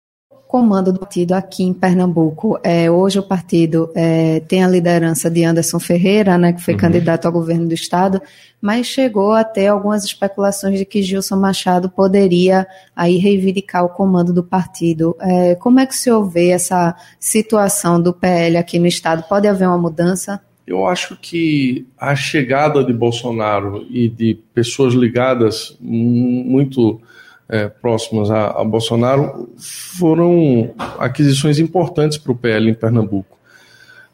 comando 0.54 0.94
do 0.94 1.00
partido 1.00 1.32
aqui 1.32 1.64
em 1.64 1.74
Pernambuco. 1.74 2.60
É, 2.64 2.92
hoje 2.92 3.18
o 3.18 3.24
partido 3.24 3.90
é, 3.96 4.40
tem 4.42 4.64
a 4.64 4.68
liderança 4.68 5.28
de 5.28 5.44
Anderson 5.44 5.80
Ferreira, 5.80 6.38
né, 6.38 6.54
que 6.54 6.62
foi 6.62 6.76
uhum. 6.76 6.80
candidato 6.80 7.26
ao 7.26 7.32
governo 7.32 7.68
do 7.68 7.74
estado, 7.74 8.22
mas 8.62 8.86
chegou 8.86 9.32
a 9.32 9.44
ter 9.44 9.66
algumas 9.66 10.06
especulações 10.06 10.78
de 10.78 10.86
que 10.86 11.02
Gilson 11.02 11.38
Machado 11.38 11.90
poderia 11.90 12.68
aí 12.96 13.18
reivindicar 13.18 13.84
o 13.84 13.90
comando 13.90 14.32
do 14.32 14.44
partido. 14.44 15.18
É, 15.20 15.56
como 15.56 15.80
é 15.80 15.88
que 15.88 15.96
o 15.96 15.98
senhor 15.98 16.24
vê 16.30 16.50
essa 16.50 16.96
situação 17.20 18.00
do 18.00 18.14
PL 18.14 18.56
aqui 18.56 18.78
no 18.78 18.86
estado? 18.86 19.24
Pode 19.28 19.48
haver 19.48 19.68
uma 19.68 19.80
mudança? 19.80 20.40
Eu 20.68 20.86
acho 20.86 21.18
que 21.20 21.88
a 21.98 22.16
chegada 22.16 22.84
de 22.84 22.94
Bolsonaro 22.94 23.88
e 23.90 24.08
de 24.08 24.38
pessoas 24.54 24.94
ligadas 24.94 25.76
muito 25.82 27.02
é, 27.50 27.68
próximas 27.68 28.32
a, 28.32 28.62
a, 28.62 28.64
Bolsonaro 28.64 29.50
foram 29.58 30.74
aquisições 30.98 31.60
importantes 31.60 32.18
para 32.18 32.32
o 32.32 32.36
PL 32.36 32.70
em 32.70 32.74
Pernambuco. 32.74 33.38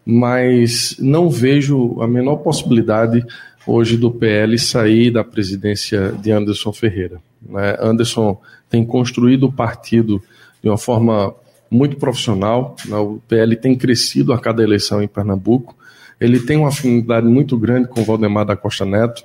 Mas 0.06 0.96
não 1.00 1.30
vejo 1.30 2.02
a 2.02 2.08
menor 2.08 2.38
possibilidade 2.38 3.26
hoje 3.68 3.98
do 3.98 4.10
PL 4.10 4.58
sair 4.58 5.12
da 5.12 5.24
presidência 5.24 6.12
de 6.14 6.32
Anderson 6.32 6.74
Ferreira. 6.74 7.22
Né? 7.42 7.78
Anderson 7.80 8.40
tem 8.70 8.84
construído 8.84 9.44
o 9.46 9.52
partido 9.52 10.22
de 10.62 10.70
uma 10.70 10.78
forma 10.78 11.34
muito 11.70 11.98
profissional. 11.98 12.76
Né? 12.86 12.98
O 12.98 13.22
PL 13.28 13.56
tem 13.56 13.76
crescido 13.76 14.34
a 14.34 14.40
cada 14.40 14.64
eleição 14.64 15.02
em 15.02 15.08
Pernambuco. 15.08 15.76
Ele 16.20 16.40
tem 16.40 16.58
uma 16.58 16.70
afinidade 16.70 17.28
muito 17.28 17.58
grande 17.58 17.88
com 17.88 18.02
o 18.02 18.04
Valdemar 18.04 18.46
da 18.46 18.56
Costa 18.56 18.86
Neto. 18.86 19.24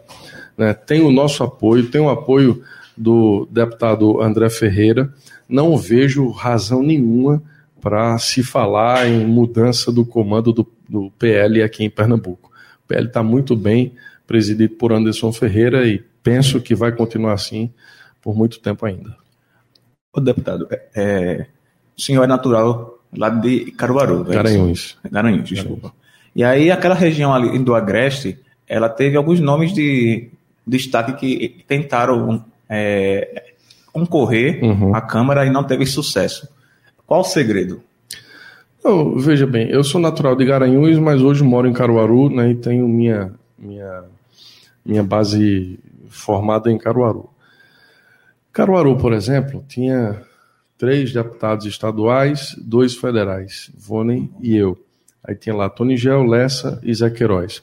Né? 0.57 0.75
Tem 0.75 1.01
o 1.01 1.11
nosso 1.11 1.43
apoio, 1.43 1.91
tem 1.91 2.01
o 2.01 2.11
apoio 2.11 2.63
do 2.97 3.47
deputado 3.51 4.21
André 4.21 4.49
Ferreira, 4.51 5.13
não 5.49 5.77
vejo 5.77 6.31
razão 6.31 6.83
nenhuma 6.83 7.43
para 7.81 8.17
se 8.19 8.43
falar 8.43 9.07
em 9.07 9.27
mudança 9.27 9.93
do 9.93 10.07
comando 10.07 10.53
do, 10.53 10.67
do 10.89 11.11
PL 11.19 11.63
aqui 11.63 11.85
em 11.85 11.91
Pernambuco. 11.91 12.51
O 12.85 12.89
PL 12.89 13.07
está 13.07 13.23
muito 13.23 13.55
bem 13.55 13.93
presidido 14.27 14.75
por 14.77 14.93
Anderson 14.93 15.33
Ferreira 15.33 15.87
e 15.87 16.03
penso 16.23 16.61
que 16.61 16.75
vai 16.75 16.93
continuar 16.93 17.35
assim 17.35 17.71
por 18.23 18.35
muito 18.35 18.59
tempo 18.61 18.87
ainda. 18.87 19.15
O 20.15 20.21
deputado, 20.21 20.67
é, 20.71 20.89
é 20.95 21.47
o 21.97 22.01
senhor 22.01 22.25
é 22.25 22.27
natural 22.27 22.99
lá 23.17 23.29
de 23.29 23.71
Caruaru, 23.73 24.27
é 24.31 24.35
Garanhuns. 24.35 24.97
Garanhuns, 25.11 25.49
desculpa. 25.49 25.89
Garanhuns. 25.89 26.05
E 26.35 26.43
aí 26.43 26.71
aquela 26.71 26.95
região 26.95 27.33
ali 27.33 27.59
do 27.59 27.75
Agreste, 27.75 28.39
ela 28.67 28.89
teve 28.89 29.17
alguns 29.17 29.41
nomes 29.41 29.73
de 29.73 30.31
destaque 30.67 31.13
que 31.13 31.65
tentaram 31.69 32.45
é, 32.69 33.53
concorrer 33.93 34.63
uhum. 34.63 34.95
à 34.95 35.01
Câmara 35.01 35.47
e 35.47 35.51
não 35.51 35.65
teve 35.65 35.87
sucesso. 35.87 36.49
Qual 37.07 37.21
o 37.21 37.25
segredo? 37.25 37.83
Eu, 38.85 39.17
veja 39.19 39.47
bem, 39.47 39.69
eu 39.71 39.83
sou 39.83 40.01
natural 40.01 40.37
de 40.37 40.45
Garanhuns, 40.45 40.99
mas 40.99 41.23
hoje 41.23 41.43
moro 41.43 41.67
em 41.67 41.73
Caruaru 41.73 42.29
né, 42.29 42.51
e 42.51 42.55
tenho 42.55 42.87
minha, 42.87 43.33
minha, 43.59 44.05
minha 44.85 45.03
base 45.03 45.79
formada 46.09 46.71
em 46.71 46.77
Caruaru. 46.77 47.31
Caruaru, 48.53 48.97
por 48.99 49.13
exemplo, 49.13 49.65
tinha 49.67 50.23
três 50.77 51.13
deputados 51.13 51.67
estaduais, 51.67 52.55
dois 52.59 52.95
federais, 52.95 53.71
Vonem 53.77 54.31
e 54.41 54.55
eu. 54.55 54.79
Aí 55.23 55.35
tinha 55.35 55.55
lá 55.55 55.71
Tony 55.71 55.97
Gel, 55.97 56.23
Lessa 56.25 56.79
e 56.83 56.95
Zé 56.95 57.09
Queiroz. 57.09 57.63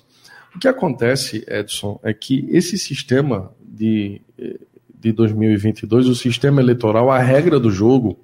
O 0.55 0.60
que 0.60 0.67
acontece, 0.67 1.46
Edson, 1.48 2.00
é 2.03 2.13
que 2.13 2.48
esse 2.50 2.77
sistema 2.77 3.51
de 3.62 4.22
eh, 4.39 4.60
de 5.01 5.12
2022, 5.12 6.08
o 6.08 6.15
sistema 6.15 6.62
eleitoral, 6.62 7.10
a 7.10 7.17
regra 7.17 7.60
do 7.60 7.72
jogo 7.72 8.20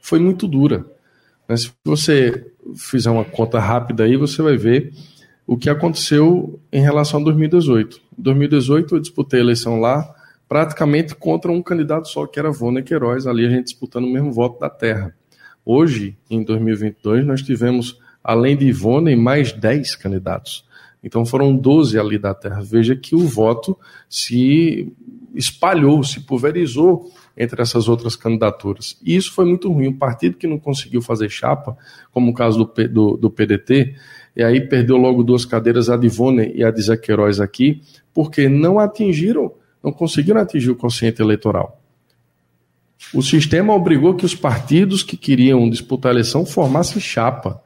foi 0.00 0.18
muito 0.18 0.48
dura. 0.48 0.86
Mas 1.46 1.62
se 1.62 1.72
você 1.84 2.50
fizer 2.74 3.10
uma 3.10 3.24
conta 3.24 3.58
rápida 3.58 4.04
aí, 4.04 4.16
você 4.16 4.40
vai 4.40 4.56
ver 4.56 4.92
o 5.46 5.58
que 5.58 5.68
aconteceu 5.68 6.58
em 6.72 6.80
relação 6.80 7.20
a 7.20 7.24
2018. 7.24 8.00
Em 8.18 8.22
2018, 8.22 8.94
eu 8.94 9.00
disputei 9.00 9.40
a 9.40 9.42
eleição 9.42 9.78
lá 9.78 10.14
praticamente 10.48 11.14
contra 11.14 11.52
um 11.52 11.62
candidato 11.62 12.08
só, 12.08 12.26
que 12.26 12.38
era 12.38 12.50
Vônia 12.50 12.82
Queiroz, 12.82 13.26
ali 13.26 13.46
a 13.46 13.50
gente 13.50 13.64
disputando 13.64 14.04
o 14.04 14.12
mesmo 14.12 14.32
voto 14.32 14.58
da 14.58 14.70
terra. 14.70 15.14
Hoje, 15.64 16.16
em 16.30 16.42
2022, 16.42 17.26
nós 17.26 17.42
tivemos, 17.42 17.98
além 18.24 18.56
de 18.56 18.66
Ivone, 18.66 19.14
mais 19.16 19.52
10 19.52 19.96
candidatos. 19.96 20.64
Então 21.02 21.26
foram 21.26 21.56
12 21.56 21.98
ali 21.98 22.18
da 22.18 22.34
terra. 22.34 22.62
Veja 22.62 22.94
que 22.94 23.14
o 23.14 23.26
voto 23.26 23.76
se 24.08 24.92
espalhou, 25.34 26.02
se 26.04 26.20
pulverizou 26.20 27.10
entre 27.36 27.62
essas 27.62 27.88
outras 27.88 28.16
candidaturas. 28.16 28.98
E 29.02 29.16
isso 29.16 29.32
foi 29.32 29.44
muito 29.44 29.72
ruim. 29.72 29.88
Um 29.88 29.96
partido 29.96 30.36
que 30.36 30.46
não 30.46 30.58
conseguiu 30.58 31.00
fazer 31.00 31.28
chapa, 31.30 31.76
como 32.12 32.30
o 32.30 32.34
caso 32.34 32.64
do, 32.64 32.88
do, 32.88 33.16
do 33.16 33.30
PDT, 33.30 33.94
e 34.34 34.42
aí 34.42 34.60
perdeu 34.60 34.96
logo 34.96 35.22
duas 35.22 35.44
cadeiras, 35.44 35.90
a 35.90 35.96
de 35.96 36.06
Ivone 36.06 36.52
e 36.54 36.64
a 36.64 36.70
de 36.70 36.82
Zé 36.82 36.96
Queiroz 36.96 37.40
aqui, 37.40 37.82
porque 38.14 38.48
não 38.48 38.78
atingiram, 38.78 39.52
não 39.82 39.92
conseguiram 39.92 40.40
atingir 40.40 40.70
o 40.70 40.76
consciente 40.76 41.20
eleitoral. 41.20 41.78
O 43.12 43.22
sistema 43.22 43.74
obrigou 43.74 44.14
que 44.14 44.24
os 44.24 44.34
partidos 44.34 45.02
que 45.02 45.16
queriam 45.16 45.68
disputar 45.68 46.10
a 46.10 46.14
eleição 46.14 46.46
formassem 46.46 47.00
chapa. 47.00 47.60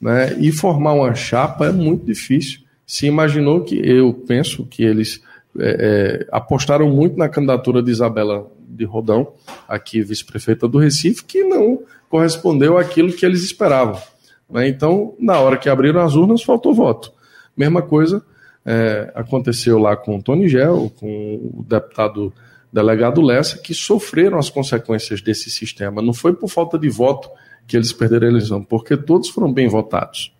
Né? 0.00 0.36
E 0.38 0.52
formar 0.52 0.92
uma 0.92 1.14
chapa 1.14 1.66
é 1.66 1.72
muito 1.72 2.04
difícil. 2.04 2.60
Se 2.86 3.06
imaginou 3.06 3.64
que, 3.64 3.76
eu 3.76 4.12
penso 4.12 4.64
que 4.66 4.84
eles 4.84 5.20
é, 5.58 6.22
é, 6.22 6.28
apostaram 6.30 6.88
muito 6.88 7.16
na 7.16 7.28
candidatura 7.28 7.82
de 7.82 7.90
Isabela 7.90 8.50
de 8.68 8.84
Rodão, 8.84 9.32
aqui 9.68 10.02
vice-prefeita 10.02 10.68
do 10.68 10.78
Recife, 10.78 11.24
que 11.24 11.42
não 11.42 11.82
correspondeu 12.08 12.78
àquilo 12.78 13.12
que 13.12 13.24
eles 13.24 13.42
esperavam. 13.42 14.00
Né? 14.48 14.68
Então, 14.68 15.14
na 15.18 15.38
hora 15.40 15.56
que 15.56 15.68
abriram 15.68 16.00
as 16.00 16.14
urnas, 16.14 16.42
faltou 16.42 16.72
voto. 16.72 17.12
Mesma 17.56 17.82
coisa 17.82 18.22
é, 18.64 19.10
aconteceu 19.14 19.78
lá 19.78 19.96
com 19.96 20.16
o 20.16 20.22
Tony 20.22 20.48
Gel, 20.48 20.92
com 20.98 21.52
o 21.54 21.64
deputado 21.68 22.32
delegado 22.72 23.20
Lessa, 23.20 23.58
que 23.58 23.74
sofreram 23.74 24.38
as 24.38 24.50
consequências 24.50 25.20
desse 25.20 25.50
sistema. 25.50 26.02
Não 26.02 26.12
foi 26.12 26.34
por 26.34 26.48
falta 26.48 26.78
de 26.78 26.88
voto 26.88 27.28
que 27.66 27.76
eles 27.76 27.92
perderam 27.92 28.26
a 28.26 28.30
eleição, 28.30 28.62
porque 28.62 28.96
todos 28.96 29.28
foram 29.28 29.52
bem 29.52 29.68
votados. 29.68 30.32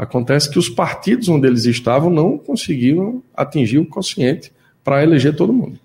Acontece 0.00 0.48
que 0.48 0.58
os 0.58 0.70
partidos 0.70 1.28
onde 1.28 1.46
eles 1.46 1.66
estavam 1.66 2.08
não 2.08 2.38
conseguiram 2.38 3.22
atingir 3.36 3.76
o 3.76 3.84
consciente 3.84 4.50
para 4.82 5.02
eleger 5.02 5.36
todo 5.36 5.52
mundo. 5.52 5.78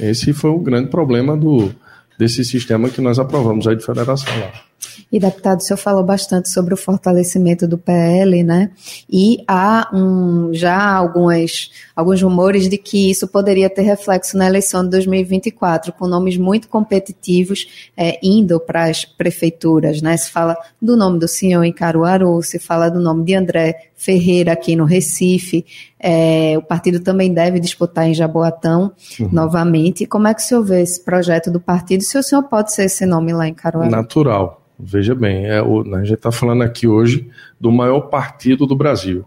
Esse 0.00 0.32
foi 0.32 0.48
o 0.48 0.58
grande 0.58 0.88
problema 0.88 1.36
do, 1.36 1.70
desse 2.18 2.42
sistema 2.46 2.88
que 2.88 3.02
nós 3.02 3.18
aprovamos 3.18 3.66
aí 3.66 3.76
de 3.76 3.84
federação 3.84 4.32
lá. 4.40 4.67
E, 5.10 5.18
deputado, 5.18 5.60
o 5.60 5.62
senhor 5.62 5.78
falou 5.78 6.04
bastante 6.04 6.50
sobre 6.50 6.74
o 6.74 6.76
fortalecimento 6.76 7.66
do 7.66 7.78
PL, 7.78 8.42
né? 8.42 8.70
E 9.08 9.42
há 9.46 9.88
um, 9.92 10.52
já 10.52 10.80
algumas, 10.92 11.70
alguns 11.94 12.22
rumores 12.22 12.68
de 12.68 12.76
que 12.76 13.10
isso 13.10 13.26
poderia 13.26 13.70
ter 13.70 13.82
reflexo 13.82 14.36
na 14.36 14.46
eleição 14.46 14.84
de 14.84 14.90
2024, 14.90 15.92
com 15.92 16.06
nomes 16.06 16.36
muito 16.36 16.68
competitivos 16.68 17.90
é, 17.96 18.18
indo 18.22 18.60
para 18.60 18.84
as 18.84 19.04
prefeituras, 19.04 20.02
né? 20.02 20.16
Se 20.16 20.30
fala 20.30 20.56
do 20.80 20.96
nome 20.96 21.18
do 21.18 21.28
senhor 21.28 21.64
em 21.64 21.72
Caruaru, 21.72 22.42
se 22.42 22.58
fala 22.58 22.88
do 22.88 23.00
nome 23.00 23.24
de 23.24 23.34
André 23.34 23.90
Ferreira 23.94 24.52
aqui 24.52 24.76
no 24.76 24.84
Recife. 24.84 25.64
É, 25.98 26.54
o 26.56 26.62
partido 26.62 27.00
também 27.00 27.32
deve 27.32 27.58
disputar 27.58 28.06
em 28.06 28.14
Jaboatão 28.14 28.92
uhum. 29.18 29.28
novamente. 29.32 30.06
Como 30.06 30.28
é 30.28 30.34
que 30.34 30.40
o 30.40 30.44
senhor 30.44 30.62
vê 30.62 30.82
esse 30.82 31.02
projeto 31.02 31.50
do 31.50 31.60
partido? 31.60 32.04
Se 32.04 32.16
o 32.16 32.22
senhor 32.22 32.44
pode 32.44 32.72
ser 32.72 32.84
esse 32.84 33.04
nome 33.04 33.32
lá 33.32 33.48
em 33.48 33.54
Caruaru? 33.54 33.90
Natural 33.90 34.67
Veja 34.78 35.14
bem, 35.14 35.46
é 35.46 35.60
o, 35.60 35.80
a 35.94 36.04
gente 36.04 36.14
está 36.14 36.30
falando 36.30 36.62
aqui 36.62 36.86
hoje 36.86 37.28
do 37.60 37.72
maior 37.72 38.02
partido 38.02 38.66
do 38.66 38.76
Brasil. 38.76 39.24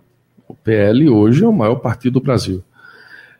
O 0.47 0.53
PL 0.53 1.09
hoje 1.09 1.43
é 1.43 1.47
o 1.47 1.53
maior 1.53 1.75
partido 1.75 2.13
do 2.13 2.23
Brasil. 2.23 2.63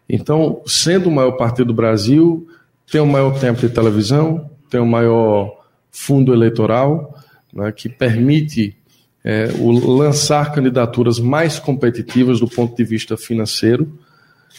Então, 0.10 0.62
sendo 0.65 1.08
o 1.08 1.12
maior 1.12 1.32
partido 1.34 1.68
do 1.68 1.74
Brasil, 1.74 2.48
tem 2.91 3.00
o 3.00 3.06
maior 3.06 3.39
tempo 3.39 3.62
de 3.62 3.70
televisão, 3.70 4.50
tem 4.70 4.82
o 4.82 4.86
maior 4.86 5.62
fundo 5.89 6.34
eleitoral, 6.34 7.15
né, 7.53 7.72
que 7.72 7.88
permite 7.88 8.75
é, 9.24 9.50
o 9.60 9.72
lançar 9.72 10.51
candidaturas 10.51 11.20
mais 11.20 11.60
competitivas 11.60 12.39
do 12.39 12.48
ponto 12.48 12.75
de 12.75 12.84
vista 12.84 13.15
financeiro. 13.15 13.98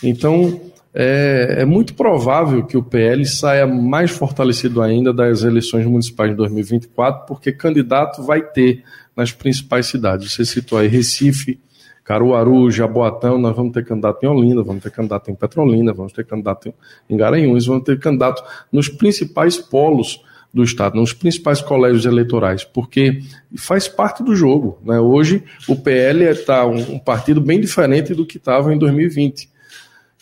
Então, 0.03 0.61
é, 0.95 1.57
é, 1.61 1.65
muito 1.65 1.95
provável 1.95 2.65
que 2.65 2.77
o 2.77 2.83
PL 2.83 3.25
saia 3.25 3.67
mais 3.67 4.11
fortalecido 4.11 4.83
ainda 4.83 5.13
das 5.13 5.43
eleições 5.43 5.87
municipais 5.87 6.31
de 6.31 6.37
2024, 6.37 7.27
porque 7.27 7.53
candidato 7.53 8.23
vai 8.23 8.43
ter 8.43 8.85
nas 9.17 9.33
principais 9.33 9.87
cidades. 9.87 10.33
Você 10.33 10.45
citou 10.45 10.79
aí 10.79 10.89
Recife, 10.89 11.59
Caruaru, 12.05 12.71
Jaboatão, 12.71 13.39
nós 13.39 13.57
vamos 13.57 13.73
ter 13.73 13.85
candidato 13.85 14.23
em 14.23 14.27
Olinda, 14.27 14.63
vamos 14.63 14.83
ter 14.83 14.91
candidato 14.91 15.31
em 15.31 15.35
Petrolina, 15.35 15.93
vamos 15.93 16.13
ter 16.13 16.27
candidato 16.27 16.75
em 17.09 17.17
Garanhuns, 17.17 17.67
vamos 17.67 17.85
ter 17.85 17.99
candidato 17.99 18.43
nos 18.71 18.89
principais 18.89 19.57
polos 19.57 20.23
do 20.53 20.63
Estado, 20.63 20.97
nos 20.97 21.15
principais 21.15 21.63
colégios 21.63 22.05
eleitorais, 22.05 22.65
porque 22.65 23.23
faz 23.57 23.89
parte 23.89 24.23
do 24.23 24.37
jogo. 24.37 24.79
Né? 24.85 25.01
Hoje 25.01 25.43
o 25.67 25.75
PL 25.75 26.25
está 26.25 26.67
um, 26.67 26.95
um 26.95 26.99
partido 26.99 27.41
bem 27.41 27.59
diferente 27.59 28.15
do 28.15 28.27
que 28.27 28.37
estava 28.37 28.75
em 28.75 28.79
2020. 28.79 29.49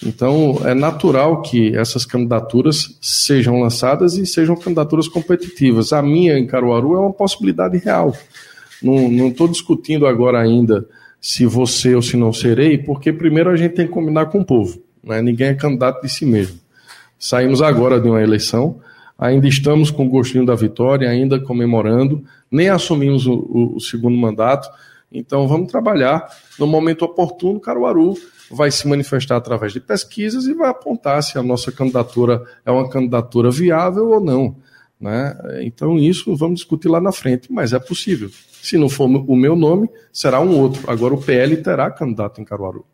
Então, 0.05 0.61
é 0.65 0.73
natural 0.73 1.43
que 1.43 1.77
essas 1.77 2.07
candidaturas 2.07 2.97
sejam 3.03 3.61
lançadas 3.61 4.17
e 4.17 4.25
sejam 4.25 4.57
candidaturas 4.57 5.07
competitivas. 5.07 5.93
A 5.93 6.01
minha 6.01 6.39
em 6.39 6.47
Caruaru 6.47 6.95
é 6.95 7.01
uma 7.01 7.13
possibilidade 7.13 7.77
real. 7.77 8.17
Não 8.83 9.29
estou 9.29 9.47
discutindo 9.47 10.07
agora 10.07 10.41
ainda 10.41 10.87
se 11.21 11.45
você 11.45 11.95
ou 11.95 12.01
se 12.01 12.17
não 12.17 12.33
serei, 12.33 12.79
porque 12.79 13.13
primeiro 13.13 13.51
a 13.51 13.57
gente 13.57 13.75
tem 13.75 13.87
que 13.87 13.93
combinar 13.93 14.27
com 14.27 14.41
o 14.41 14.45
povo. 14.45 14.83
Né? 15.05 15.21
Ninguém 15.21 15.49
é 15.49 15.55
candidato 15.55 16.01
de 16.01 16.09
si 16.09 16.25
mesmo. 16.25 16.59
Saímos 17.19 17.61
agora 17.61 18.01
de 18.01 18.09
uma 18.09 18.23
eleição, 18.23 18.81
ainda 19.19 19.47
estamos 19.47 19.91
com 19.91 20.07
o 20.07 20.09
gostinho 20.09 20.47
da 20.47 20.55
vitória, 20.55 21.11
ainda 21.11 21.39
comemorando, 21.39 22.25
nem 22.51 22.71
assumimos 22.71 23.27
o, 23.27 23.35
o, 23.35 23.77
o 23.77 23.81
segundo 23.81 24.17
mandato. 24.17 24.71
Então 25.13 25.47
vamos 25.47 25.71
trabalhar 25.71 26.27
no 26.59 26.67
momento 26.67 27.05
oportuno. 27.05 27.61
Caruaru 27.61 28.15
vai 28.51 28.71
se 28.71 28.87
manifestar 28.89 29.37
através 29.37 29.73
de 29.73 29.81
pesquisas 29.81 30.47
e 30.47 30.53
vai 30.53 30.69
apontar 30.69 31.23
se 31.23 31.39
a 31.39 31.43
nossa 31.43 31.71
candidatura 31.71 32.43
é 32.67 32.71
uma 32.71 32.89
candidatura 32.89 33.51
viável 33.51 34.11
ou 34.11 34.21
não. 34.21 34.57
Né? 35.01 35.35
Então, 35.63 35.97
isso 35.97 36.35
vamos 36.37 36.61
discutir 36.61 36.89
lá 36.89 37.01
na 37.01 37.13
frente, 37.13 37.51
mas 37.51 37.73
é 37.73 37.79
possível. 37.79 38.29
Se 38.61 38.77
não 38.77 38.89
for 38.89 39.05
o 39.07 39.37
meu 39.37 39.55
nome, 39.55 39.89
será 40.13 40.41
um 40.41 40.59
outro. 40.59 40.91
Agora, 40.91 41.15
o 41.15 41.23
PL 41.23 41.57
terá 41.59 41.91
candidato 41.91 42.41
em 42.41 42.45
Caruaru. 42.45 42.85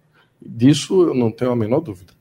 Disso 0.41 1.09
eu 1.09 1.15
não 1.15 1.31
tenho 1.31 1.51
a 1.51 1.57
menor 1.57 1.81
dúvida. 1.81 2.13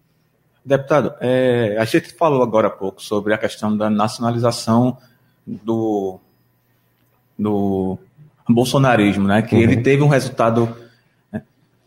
Deputado, 0.63 1.13
é, 1.19 1.77
a 1.77 1.85
gente 1.85 2.13
falou 2.13 2.41
agora 2.41 2.67
há 2.67 2.71
pouco 2.71 3.03
sobre 3.03 3.33
a 3.33 3.37
questão 3.37 3.77
da 3.77 3.87
nacionalização 3.87 4.97
do, 5.45 6.19
do 7.37 7.99
bolsonarismo, 8.49 9.27
né? 9.27 9.43
que 9.43 9.53
uhum. 9.53 9.61
ele 9.61 9.77
teve 9.77 10.01
um 10.01 10.07
resultado 10.07 10.75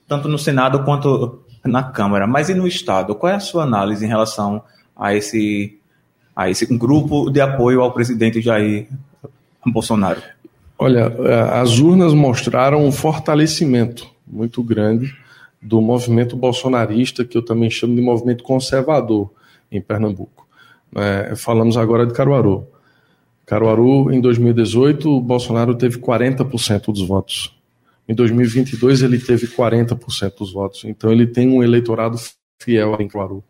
tanto 0.08 0.26
no 0.28 0.38
Senado 0.38 0.82
quanto 0.84 1.40
na 1.64 1.82
Câmara. 1.82 2.26
Mas 2.26 2.48
e 2.48 2.54
no 2.54 2.66
Estado? 2.66 3.14
Qual 3.14 3.30
é 3.30 3.36
a 3.36 3.40
sua 3.40 3.62
análise 3.62 4.04
em 4.04 4.08
relação 4.08 4.62
a 4.96 5.14
esse 5.14 5.78
a 6.34 6.48
esse 6.48 6.66
grupo 6.66 7.30
de 7.30 7.40
apoio 7.40 7.80
ao 7.80 7.92
presidente 7.92 8.40
Jair 8.40 8.86
Bolsonaro? 9.66 10.22
Olha, 10.78 11.12
é, 11.18 11.60
as 11.60 11.80
urnas 11.80 12.14
mostraram 12.14 12.86
um 12.86 12.92
fortalecimento 12.92 14.08
muito 14.24 14.62
grande 14.62 15.16
do 15.60 15.80
movimento 15.80 16.36
bolsonarista, 16.36 17.24
que 17.24 17.36
eu 17.36 17.44
também 17.44 17.68
chamo 17.68 17.96
de 17.96 18.00
movimento 18.00 18.44
conservador 18.44 19.30
em 19.70 19.80
Pernambuco. 19.80 20.46
É, 20.94 21.34
falamos 21.34 21.76
agora 21.76 22.06
de 22.06 22.14
Caruaru. 22.14 22.68
Caruaru, 23.44 24.12
em 24.12 24.20
2018, 24.20 25.10
o 25.10 25.20
Bolsonaro 25.20 25.74
teve 25.74 25.98
40% 25.98 26.92
dos 26.92 27.02
votos. 27.02 27.57
Em 28.08 28.14
2022, 28.14 29.02
ele 29.02 29.18
teve 29.18 29.46
40% 29.46 30.38
dos 30.38 30.52
votos. 30.52 30.84
Então, 30.84 31.12
ele 31.12 31.26
tem 31.26 31.48
um 31.48 31.62
eleitorado 31.62 32.16
fiel 32.58 32.96
em 32.98 33.06
Caruaru. 33.06 33.44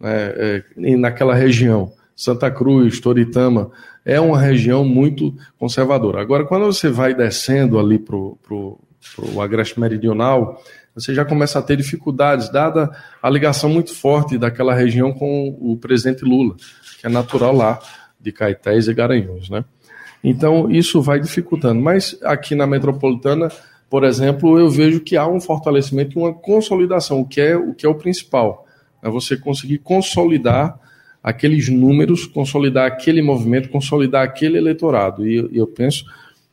É, 0.00 0.62
é, 0.76 0.96
naquela 0.96 1.34
região. 1.34 1.92
Santa 2.14 2.50
Cruz, 2.50 3.00
Toritama, 3.00 3.70
é 4.04 4.20
uma 4.20 4.40
região 4.40 4.84
muito 4.84 5.34
conservadora. 5.58 6.20
Agora, 6.20 6.44
quando 6.44 6.66
você 6.66 6.88
vai 6.88 7.14
descendo 7.14 7.78
ali 7.78 7.98
para 7.98 8.16
o 8.16 8.78
Agreste 9.40 9.78
Meridional, 9.78 10.62
você 10.94 11.14
já 11.14 11.24
começa 11.24 11.58
a 11.58 11.62
ter 11.62 11.76
dificuldades, 11.76 12.50
dada 12.50 12.90
a 13.22 13.30
ligação 13.30 13.70
muito 13.70 13.94
forte 13.94 14.36
daquela 14.36 14.74
região 14.74 15.12
com 15.12 15.56
o 15.60 15.76
presidente 15.76 16.24
Lula, 16.24 16.56
que 17.00 17.06
é 17.06 17.08
natural 17.08 17.54
lá, 17.54 17.78
de 18.20 18.32
Caetés 18.32 18.88
e 18.88 18.94
Garanhuns, 18.94 19.48
né? 19.48 19.64
Então, 20.22 20.68
isso 20.68 21.00
vai 21.00 21.20
dificultando. 21.20 21.80
Mas 21.80 22.18
aqui 22.22 22.56
na 22.56 22.66
metropolitana, 22.66 23.48
por 23.90 24.04
exemplo, 24.04 24.58
eu 24.58 24.68
vejo 24.68 25.00
que 25.00 25.16
há 25.16 25.26
um 25.26 25.40
fortalecimento 25.40 26.18
uma 26.18 26.32
consolidação, 26.32 27.20
o 27.20 27.26
que 27.26 27.40
é 27.40 27.56
o, 27.56 27.74
que 27.74 27.86
é 27.86 27.88
o 27.88 27.94
principal. 27.94 28.66
É 29.02 29.08
você 29.08 29.36
conseguir 29.36 29.78
consolidar 29.78 30.78
aqueles 31.22 31.68
números, 31.68 32.26
consolidar 32.26 32.86
aquele 32.86 33.22
movimento, 33.22 33.70
consolidar 33.70 34.24
aquele 34.24 34.58
eleitorado. 34.58 35.26
E, 35.26 35.48
eu 35.52 35.66
penso 35.66 36.04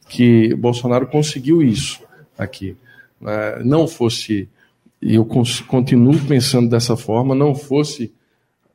que 0.08 0.54
Bolsonaro 0.56 1.08
conseguiu 1.08 1.62
isso 1.62 2.02
aqui. 2.38 2.78
É, 3.26 3.64
não 3.64 3.88
fosse, 3.88 4.48
e 5.02 5.16
eu 5.16 5.26
continuo 5.68 6.18
pensando 6.28 6.70
dessa 6.70 6.96
forma, 6.96 7.36
não 7.36 7.54
fosse 7.54 8.14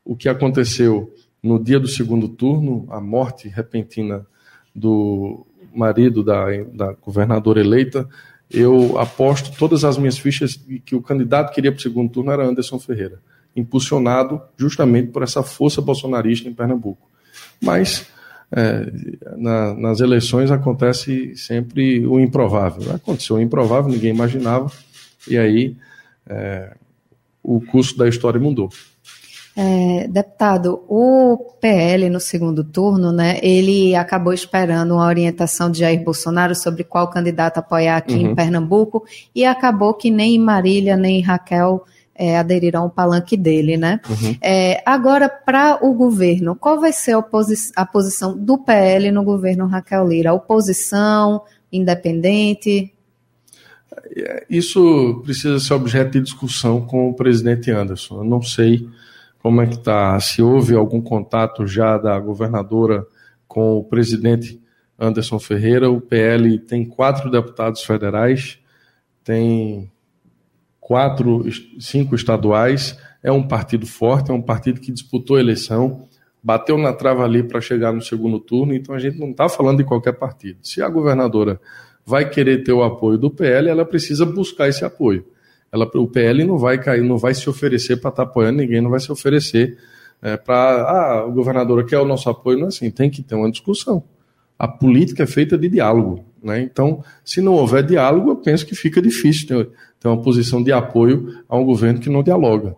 o 0.04 0.14
que 0.16 0.28
aconteceu 0.28 1.12
no 1.42 1.62
dia 1.62 1.80
do 1.80 1.88
segundo 1.88 2.28
turno, 2.28 2.86
a 2.90 3.00
morte 3.00 3.48
repentina 3.48 4.26
do 4.74 5.46
marido 5.74 6.22
da, 6.22 6.46
da 6.72 6.92
governadora 6.92 7.60
eleita, 7.60 8.08
eu 8.50 8.98
aposto 8.98 9.56
todas 9.56 9.84
as 9.84 9.96
minhas 9.96 10.18
fichas 10.18 10.58
que 10.84 10.94
o 10.94 11.02
candidato 11.02 11.52
que 11.52 11.60
iria 11.60 11.70
para 11.70 11.78
o 11.78 11.82
segundo 11.82 12.10
turno 12.10 12.32
era 12.32 12.44
Anderson 12.44 12.78
Ferreira 12.78 13.20
impulsionado 13.54 14.40
justamente 14.56 15.10
por 15.10 15.22
essa 15.22 15.42
força 15.42 15.80
bolsonarista 15.80 16.48
em 16.48 16.54
Pernambuco. 16.54 17.08
Mas 17.60 18.06
é, 18.52 18.92
na, 19.36 19.74
nas 19.74 20.00
eleições 20.00 20.50
acontece 20.50 21.36
sempre 21.36 22.06
o 22.06 22.18
improvável. 22.18 22.94
Aconteceu 22.94 23.36
o 23.36 23.40
improvável, 23.40 23.90
ninguém 23.90 24.10
imaginava, 24.10 24.70
e 25.28 25.36
aí 25.36 25.76
é, 26.26 26.74
o 27.42 27.60
curso 27.60 27.96
da 27.96 28.08
história 28.08 28.40
mudou. 28.40 28.70
É, 29.62 30.08
deputado, 30.08 30.82
o 30.88 31.36
PL 31.60 32.08
no 32.08 32.18
segundo 32.18 32.64
turno, 32.64 33.12
né, 33.12 33.38
ele 33.42 33.94
acabou 33.94 34.32
esperando 34.32 34.94
uma 34.94 35.04
orientação 35.04 35.70
de 35.70 35.80
Jair 35.80 36.02
Bolsonaro 36.02 36.54
sobre 36.54 36.82
qual 36.82 37.10
candidato 37.10 37.58
apoiar 37.58 37.98
aqui 37.98 38.14
uhum. 38.14 38.30
em 38.30 38.34
Pernambuco 38.34 39.04
e 39.34 39.44
acabou 39.44 39.92
que 39.92 40.10
nem 40.10 40.38
Marília 40.38 40.96
nem 40.96 41.20
Raquel 41.20 41.84
é, 42.14 42.38
aderirão 42.38 42.84
ao 42.84 42.90
palanque 42.90 43.36
dele, 43.36 43.76
né? 43.76 44.00
Uhum. 44.08 44.34
É, 44.40 44.82
agora, 44.86 45.28
para 45.28 45.78
o 45.82 45.92
governo, 45.92 46.56
qual 46.56 46.80
vai 46.80 46.92
ser 46.92 47.12
a, 47.12 47.20
posi 47.20 47.70
a, 47.76 47.84
posição 47.84 48.34
do 48.34 48.56
PL 48.56 49.10
no 49.10 49.22
governo 49.22 49.66
Raquel 49.66 50.08
Lira? 50.08 50.32
Oposição, 50.32 51.42
independente? 51.70 52.94
Isso 54.48 55.20
precisa 55.22 55.60
ser 55.60 55.74
objeto 55.74 56.12
de 56.12 56.22
discussão 56.22 56.80
com 56.80 57.10
o 57.10 57.14
presidente 57.14 57.70
Anderson. 57.70 58.20
Eu 58.20 58.24
não 58.24 58.40
sei 58.40 58.88
como 59.42 59.60
é 59.62 59.66
que 59.66 59.74
está, 59.74 60.18
se 60.20 60.42
houve 60.42 60.74
algum 60.74 61.00
contato 61.00 61.66
já 61.66 61.96
da 61.96 62.18
governadora 62.18 63.06
com 63.48 63.78
o 63.78 63.84
presidente 63.84 64.60
Anderson 64.98 65.38
Ferreira. 65.38 65.90
O 65.90 66.00
PL 66.00 66.58
tem 66.58 66.84
quatro 66.84 67.30
deputados 67.30 67.82
federais, 67.82 68.58
tem 69.24 69.90
quatro, 70.78 71.44
cinco 71.78 72.14
estaduais, 72.14 72.98
é 73.22 73.32
um 73.32 73.46
partido 73.46 73.86
forte, 73.86 74.30
é 74.30 74.34
um 74.34 74.42
partido 74.42 74.80
que 74.80 74.92
disputou 74.92 75.36
a 75.36 75.40
eleição, 75.40 76.06
bateu 76.42 76.76
na 76.76 76.92
trava 76.92 77.24
ali 77.24 77.42
para 77.42 77.60
chegar 77.60 77.92
no 77.92 78.02
segundo 78.02 78.38
turno, 78.38 78.74
então 78.74 78.94
a 78.94 78.98
gente 78.98 79.18
não 79.18 79.30
está 79.30 79.48
falando 79.48 79.78
de 79.78 79.84
qualquer 79.84 80.12
partido. 80.12 80.58
Se 80.62 80.82
a 80.82 80.88
governadora 80.88 81.60
vai 82.04 82.28
querer 82.28 82.62
ter 82.62 82.72
o 82.72 82.82
apoio 82.82 83.16
do 83.16 83.30
PL, 83.30 83.68
ela 83.68 83.84
precisa 83.84 84.26
buscar 84.26 84.68
esse 84.68 84.84
apoio. 84.84 85.24
Ela, 85.72 85.88
o 85.94 86.08
PL 86.08 86.44
não 86.44 86.58
vai 86.58 86.78
cair, 86.78 87.02
não 87.02 87.16
vai 87.16 87.34
se 87.34 87.48
oferecer 87.48 87.96
para 88.00 88.10
estar 88.10 88.24
tá 88.24 88.30
apoiando 88.30 88.58
ninguém, 88.58 88.80
não 88.80 88.90
vai 88.90 89.00
se 89.00 89.10
oferecer 89.10 89.78
é, 90.22 90.36
para 90.36 90.82
ah, 90.82 91.26
o 91.26 91.32
governador 91.32 91.84
quer 91.86 91.98
o 91.98 92.04
nosso 92.04 92.28
apoio, 92.28 92.58
não 92.58 92.66
é 92.66 92.68
assim, 92.68 92.90
tem 92.90 93.08
que 93.08 93.22
ter 93.22 93.34
uma 93.34 93.50
discussão. 93.50 94.02
A 94.58 94.68
política 94.68 95.22
é 95.22 95.26
feita 95.26 95.56
de 95.56 95.68
diálogo. 95.68 96.24
Né? 96.42 96.60
Então, 96.60 97.02
se 97.24 97.40
não 97.40 97.54
houver 97.54 97.84
diálogo, 97.84 98.30
eu 98.30 98.36
penso 98.36 98.66
que 98.66 98.74
fica 98.74 99.00
difícil 99.00 99.46
ter, 99.46 99.70
ter 99.98 100.08
uma 100.08 100.20
posição 100.20 100.62
de 100.62 100.72
apoio 100.72 101.42
a 101.48 101.56
um 101.56 101.64
governo 101.64 102.00
que 102.00 102.10
não 102.10 102.22
dialoga. 102.22 102.76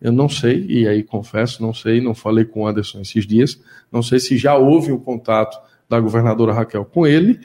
Eu 0.00 0.12
não 0.12 0.28
sei, 0.28 0.64
e 0.68 0.86
aí 0.86 1.02
confesso, 1.02 1.60
não 1.60 1.74
sei, 1.74 2.00
não 2.00 2.14
falei 2.14 2.44
com 2.44 2.62
o 2.62 2.66
Anderson 2.66 3.00
esses 3.00 3.26
dias, 3.26 3.60
não 3.90 4.00
sei 4.00 4.20
se 4.20 4.36
já 4.36 4.56
houve 4.56 4.92
um 4.92 4.98
contato 4.98 5.58
da 5.88 5.98
governadora 5.98 6.52
Raquel 6.52 6.84
com 6.84 7.04
ele, 7.04 7.40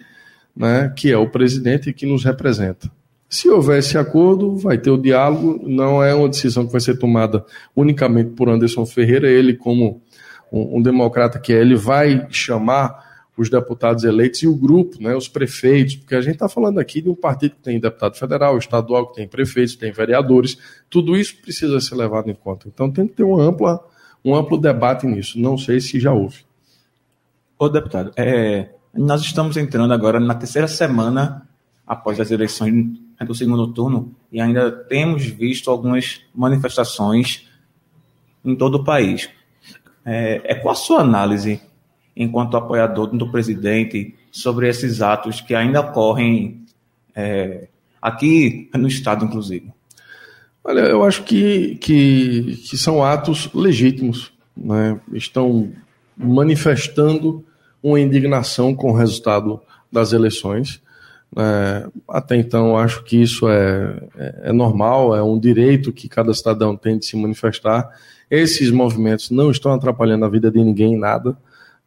né, 0.56 0.94
que 0.96 1.12
é 1.12 1.18
o 1.18 1.30
presidente 1.30 1.92
que 1.92 2.06
nos 2.06 2.24
representa. 2.24 2.92
Se 3.34 3.50
houver 3.50 3.80
esse 3.80 3.98
acordo, 3.98 4.56
vai 4.56 4.78
ter 4.78 4.92
o 4.92 4.98
diálogo, 4.98 5.68
não 5.68 6.04
é 6.04 6.14
uma 6.14 6.30
decisão 6.30 6.68
que 6.68 6.72
vai 6.72 6.80
ser 6.80 7.00
tomada 7.00 7.44
unicamente 7.76 8.30
por 8.30 8.48
Anderson 8.48 8.86
Ferreira, 8.86 9.28
ele 9.28 9.56
como 9.56 10.04
um, 10.52 10.78
um 10.78 10.82
democrata 10.84 11.40
que 11.40 11.52
é, 11.52 11.60
ele 11.60 11.76
vai 11.76 12.28
chamar 12.30 13.26
os 13.36 13.50
deputados 13.50 14.04
eleitos 14.04 14.44
e 14.44 14.48
o 14.48 14.56
grupo, 14.56 15.02
né, 15.02 15.16
os 15.16 15.28
prefeitos, 15.28 15.96
porque 15.96 16.14
a 16.14 16.22
gente 16.22 16.36
está 16.36 16.48
falando 16.48 16.78
aqui 16.78 17.02
de 17.02 17.10
um 17.10 17.16
partido 17.16 17.56
que 17.56 17.64
tem 17.64 17.80
deputado 17.80 18.16
federal, 18.18 18.56
estadual, 18.56 19.08
que 19.08 19.16
tem 19.16 19.28
prefeitos, 19.28 19.76
tem 19.76 19.92
vereadores, 19.92 20.56
tudo 20.88 21.18
isso 21.18 21.36
precisa 21.42 21.82
ser 21.82 21.96
levado 21.96 22.30
em 22.30 22.36
conta. 22.36 22.68
Então 22.68 22.92
tem 22.92 23.08
que 23.08 23.16
ter 23.16 23.24
uma 23.24 23.42
ampla, 23.42 23.84
um 24.24 24.36
amplo 24.36 24.60
debate 24.60 25.08
nisso. 25.08 25.40
Não 25.40 25.58
sei 25.58 25.80
se 25.80 26.00
já 26.00 26.14
houve. 26.14 26.46
Ô, 27.58 27.68
deputado, 27.68 28.12
é, 28.16 28.70
nós 28.94 29.22
estamos 29.22 29.58
entrando 29.58 29.92
agora 29.92 30.20
na 30.20 30.36
terceira 30.36 30.68
semana 30.68 31.50
após 31.88 32.20
as 32.20 32.30
eleições 32.30 33.02
do 33.24 33.36
segundo 33.36 33.68
turno 33.68 34.14
e 34.32 34.40
ainda 34.40 34.72
temos 34.72 35.26
visto 35.26 35.70
algumas 35.70 36.22
manifestações 36.34 37.48
em 38.44 38.56
todo 38.56 38.76
o 38.76 38.84
país. 38.84 39.30
É, 40.06 40.42
é 40.44 40.56
qual 40.56 40.74
a 40.74 40.76
sua 40.76 41.02
análise 41.02 41.62
enquanto 42.16 42.58
apoiador 42.58 43.08
do 43.08 43.30
presidente, 43.30 44.14
sobre 44.32 44.68
esses 44.70 45.02
atos 45.02 45.42
que 45.42 45.56
ainda 45.56 45.82
ocorrem 45.82 46.62
é, 47.16 47.68
aqui 48.02 48.70
no 48.74 48.88
Estado, 48.88 49.26
inclusive? 49.26 49.72
Olha, 50.64 50.82
eu 50.82 51.04
acho 51.04 51.24
que, 51.24 51.76
que, 51.76 52.58
que 52.70 52.78
são 52.78 53.04
atos 53.04 53.50
legítimos. 53.54 54.32
Né? 54.56 55.00
Estão 55.14 55.72
manifestando 56.16 57.44
uma 57.82 58.00
indignação 58.00 58.74
com 58.74 58.92
o 58.92 58.96
resultado 58.96 59.60
das 59.92 60.14
eleições. 60.14 60.82
É, 61.38 61.88
até 62.08 62.36
então, 62.36 62.78
acho 62.78 63.04
que 63.04 63.22
isso 63.22 63.48
é, 63.50 63.98
é, 64.16 64.42
é, 64.46 64.54
normal, 64.54 65.16
é 65.16 65.24
um 65.24 65.40
direito 65.40 65.92
que 65.92 66.08
cada 66.08 66.34
cidadão 66.34 66.76
tem 66.76 66.98
de 66.98 67.06
se 67.06 67.16
manifestar. 67.18 67.90
Esses 68.30 68.72
movimentos 68.72 69.30
não 69.32 69.52
estão 69.52 69.72
atrapalhando 69.74 70.26
a 70.26 70.30
vida 70.30 70.52
de 70.52 70.64
ninguém 70.64 70.94
em 70.94 71.00
nada. 71.00 71.36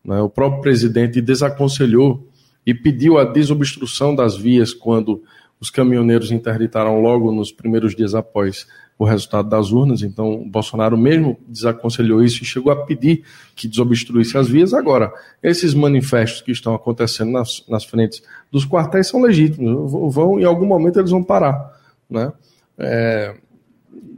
Né? 0.04 0.20
O 0.20 0.28
próprio 0.28 0.62
presidente 0.62 1.20
desaconselhou 1.20 2.26
e 2.64 2.74
pediu 2.74 3.18
a 3.18 3.24
desobstrução 3.24 4.14
das 4.14 4.36
vias 4.36 4.74
quando 4.74 5.22
os 5.60 5.70
caminhoneiros 5.70 6.30
interditaram 6.30 7.00
logo 7.00 7.32
nos 7.32 7.50
primeiros 7.50 7.94
dias 7.94 8.14
após 8.14 8.66
o 8.98 9.04
resultado 9.04 9.48
das 9.48 9.72
urnas. 9.72 10.02
Então, 10.02 10.48
Bolsonaro 10.48 10.96
mesmo 10.96 11.38
desaconselhou 11.46 12.22
isso 12.22 12.42
e 12.42 12.46
chegou 12.46 12.72
a 12.72 12.84
pedir 12.84 13.22
que 13.54 13.68
desobstruísse 13.68 14.38
as 14.38 14.48
vias. 14.48 14.72
Agora, 14.72 15.12
esses 15.42 15.74
manifestos 15.74 16.40
que 16.40 16.50
estão 16.50 16.74
acontecendo 16.74 17.30
nas, 17.30 17.62
nas 17.68 17.84
frentes 17.84 18.22
dos 18.50 18.66
quartéis 18.66 19.08
são 19.08 19.20
legítimos. 19.20 19.92
Vão, 20.14 20.40
em 20.40 20.44
algum 20.44 20.66
momento, 20.66 20.98
eles 20.98 21.10
vão 21.10 21.22
parar. 21.22 21.72
Né? 22.08 22.32
É, 22.78 23.34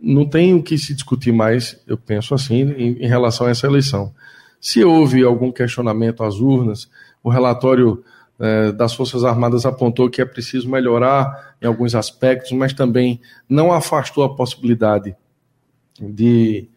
não 0.01 0.27
tem 0.27 0.55
o 0.55 0.62
que 0.62 0.79
se 0.79 0.94
discutir 0.94 1.33
mais, 1.33 1.81
eu 1.87 1.96
penso 1.96 2.35
assim, 2.35 2.62
em, 2.62 3.05
em 3.05 3.09
relação 3.09 3.46
a 3.46 3.51
essa 3.51 3.66
eleição. 3.66 4.12
Se 4.61 4.85
houve 4.85 5.22
algum 5.24 5.51
questionamento 5.51 6.22
às 6.22 6.37
urnas, 6.37 6.88
o 7.22 7.31
relatório 7.31 8.03
é, 8.38 8.70
das 8.72 8.94
Forças 8.94 9.24
Armadas 9.24 9.66
apontou 9.66 10.09
que 10.09 10.22
é 10.22 10.24
preciso 10.24 10.70
melhorar 10.70 11.57
em 11.61 11.66
alguns 11.66 11.94
aspectos, 11.94 12.53
mas 12.53 12.72
também 12.72 13.20
não 13.48 13.72
afastou 13.72 14.22
a 14.24 14.35
possibilidade 14.35 15.16
de, 16.01 16.68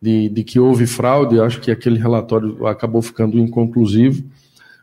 de, 0.00 0.28
de 0.28 0.44
que 0.44 0.60
houve 0.60 0.86
fraude. 0.86 1.40
Acho 1.40 1.60
que 1.60 1.70
aquele 1.70 1.98
relatório 1.98 2.66
acabou 2.66 3.00
ficando 3.00 3.38
inconclusivo, 3.38 4.24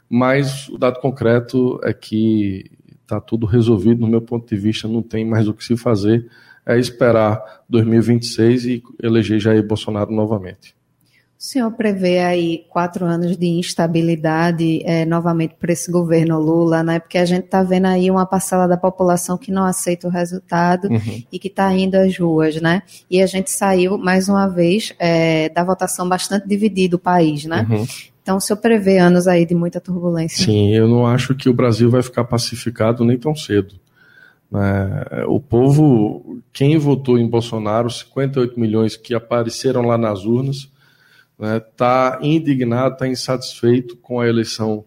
mas 0.10 0.68
o 0.70 0.78
dado 0.78 1.00
concreto 1.00 1.80
é 1.84 1.94
que 1.94 2.72
está 3.02 3.22
tudo 3.22 3.46
resolvido, 3.46 4.02
no 4.02 4.08
meu 4.08 4.22
ponto 4.22 4.48
de 4.48 4.60
vista, 4.60 4.88
não 4.88 5.04
tem 5.04 5.26
mais 5.26 5.48
o 5.48 5.54
que 5.54 5.64
se 5.64 5.78
fazer. 5.78 6.28
É 6.66 6.80
esperar 6.80 7.64
2026 7.70 8.66
e 8.66 8.84
eleger 9.02 9.40
Jair 9.40 9.66
Bolsonaro 9.66 10.12
novamente. 10.12 10.76
O 11.44 11.46
senhor 11.46 11.72
prevê 11.74 12.20
aí 12.20 12.66
quatro 12.70 13.04
anos 13.04 13.36
de 13.36 13.48
instabilidade 13.48 14.82
é, 14.86 15.04
novamente 15.04 15.56
para 15.60 15.74
esse 15.74 15.92
governo 15.92 16.40
Lula, 16.40 16.82
né? 16.82 17.00
Porque 17.00 17.18
a 17.18 17.26
gente 17.26 17.44
está 17.44 17.62
vendo 17.62 17.88
aí 17.88 18.10
uma 18.10 18.26
parcela 18.26 18.66
da 18.66 18.78
população 18.78 19.38
que 19.38 19.52
não 19.52 19.66
aceita 19.66 20.08
o 20.08 20.10
resultado 20.10 20.88
uhum. 20.88 21.22
e 21.30 21.38
que 21.38 21.50
está 21.50 21.70
indo 21.74 21.96
às 21.96 22.18
ruas, 22.18 22.62
né? 22.62 22.82
E 23.12 23.22
a 23.22 23.26
gente 23.26 23.52
saiu, 23.52 23.98
mais 23.98 24.30
uma 24.30 24.48
vez, 24.48 24.94
é, 24.98 25.50
da 25.50 25.66
votação 25.66 26.08
bastante 26.08 26.48
dividida 26.48 26.96
o 26.96 27.00
país, 27.00 27.44
né? 27.44 27.68
Uhum. 27.70 27.86
Então, 28.22 28.38
o 28.38 28.40
senhor 28.40 28.60
prevê 28.60 29.00
anos 29.00 29.28
aí 29.28 29.46
de 29.46 29.54
muita 29.54 29.82
turbulência? 29.82 30.46
Sim, 30.46 30.74
eu 30.74 30.88
não 30.88 31.06
acho 31.06 31.36
que 31.36 31.50
o 31.50 31.54
Brasil 31.54 31.90
vai 31.90 32.02
ficar 32.02 32.24
pacificado 32.24 33.04
nem 33.04 33.18
tão 33.18 33.36
cedo. 33.36 33.76
É, 34.56 35.26
o 35.26 35.42
povo, 35.42 36.40
quem 36.54 36.78
votou 36.78 37.20
em 37.20 37.28
Bolsonaro, 37.28 37.90
58 37.90 38.58
milhões 38.58 38.96
que 38.96 39.14
apareceram 39.14 39.82
lá 39.82 39.98
nas 39.98 40.24
urnas, 40.24 40.72
está 41.44 42.20
né, 42.22 42.28
indignado, 42.28 42.94
está 42.94 43.08
insatisfeito 43.08 43.98
com 43.98 44.20
a 44.20 44.28
eleição 44.28 44.86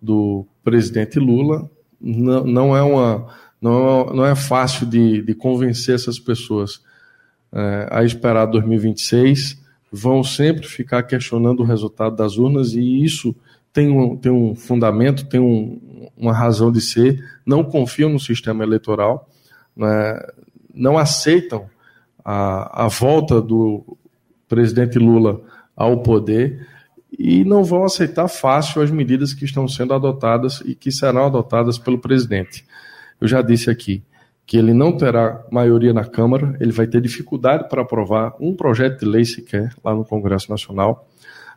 do 0.00 0.46
presidente 0.62 1.18
Lula. 1.18 1.68
Não, 2.00 2.44
não 2.44 2.76
é 2.76 2.82
uma 2.82 3.26
não, 3.60 4.06
não 4.06 4.24
é 4.24 4.34
fácil 4.34 4.86
de, 4.86 5.22
de 5.22 5.34
convencer 5.34 5.94
essas 5.94 6.18
pessoas 6.18 6.82
é, 7.52 7.88
a 7.90 8.04
esperar 8.04 8.46
2026. 8.46 9.60
Vão 9.90 10.22
sempre 10.22 10.66
ficar 10.66 11.02
questionando 11.04 11.60
o 11.60 11.64
resultado 11.64 12.14
das 12.14 12.36
urnas 12.36 12.72
e 12.74 13.02
isso 13.02 13.34
tem 13.72 13.90
um, 13.90 14.16
tem 14.16 14.30
um 14.30 14.54
fundamento, 14.54 15.26
tem 15.26 15.40
um, 15.40 16.08
uma 16.16 16.32
razão 16.32 16.70
de 16.70 16.80
ser. 16.80 17.22
Não 17.44 17.64
confiam 17.64 18.10
no 18.10 18.20
sistema 18.20 18.62
eleitoral, 18.62 19.28
né, 19.76 20.20
não 20.74 20.98
aceitam 20.98 21.66
a, 22.24 22.84
a 22.84 22.88
volta 22.88 23.40
do 23.40 23.96
presidente 24.48 24.98
Lula 24.98 25.40
ao 25.76 26.02
poder 26.02 26.66
e 27.18 27.44
não 27.44 27.62
vão 27.62 27.84
aceitar 27.84 28.28
fácil 28.28 28.82
as 28.82 28.90
medidas 28.90 29.32
que 29.32 29.44
estão 29.44 29.68
sendo 29.68 29.94
adotadas 29.94 30.62
e 30.64 30.74
que 30.74 30.90
serão 30.90 31.26
adotadas 31.26 31.78
pelo 31.78 31.98
presidente. 31.98 32.64
Eu 33.20 33.28
já 33.28 33.42
disse 33.42 33.70
aqui 33.70 34.02
que 34.46 34.56
ele 34.56 34.72
não 34.72 34.96
terá 34.96 35.44
maioria 35.50 35.92
na 35.92 36.04
Câmara, 36.04 36.56
ele 36.60 36.70
vai 36.70 36.86
ter 36.86 37.00
dificuldade 37.00 37.68
para 37.68 37.82
aprovar 37.82 38.34
um 38.38 38.54
projeto 38.54 39.00
de 39.00 39.06
lei 39.06 39.24
sequer 39.24 39.74
lá 39.84 39.94
no 39.94 40.04
Congresso 40.04 40.50
Nacional. 40.50 41.08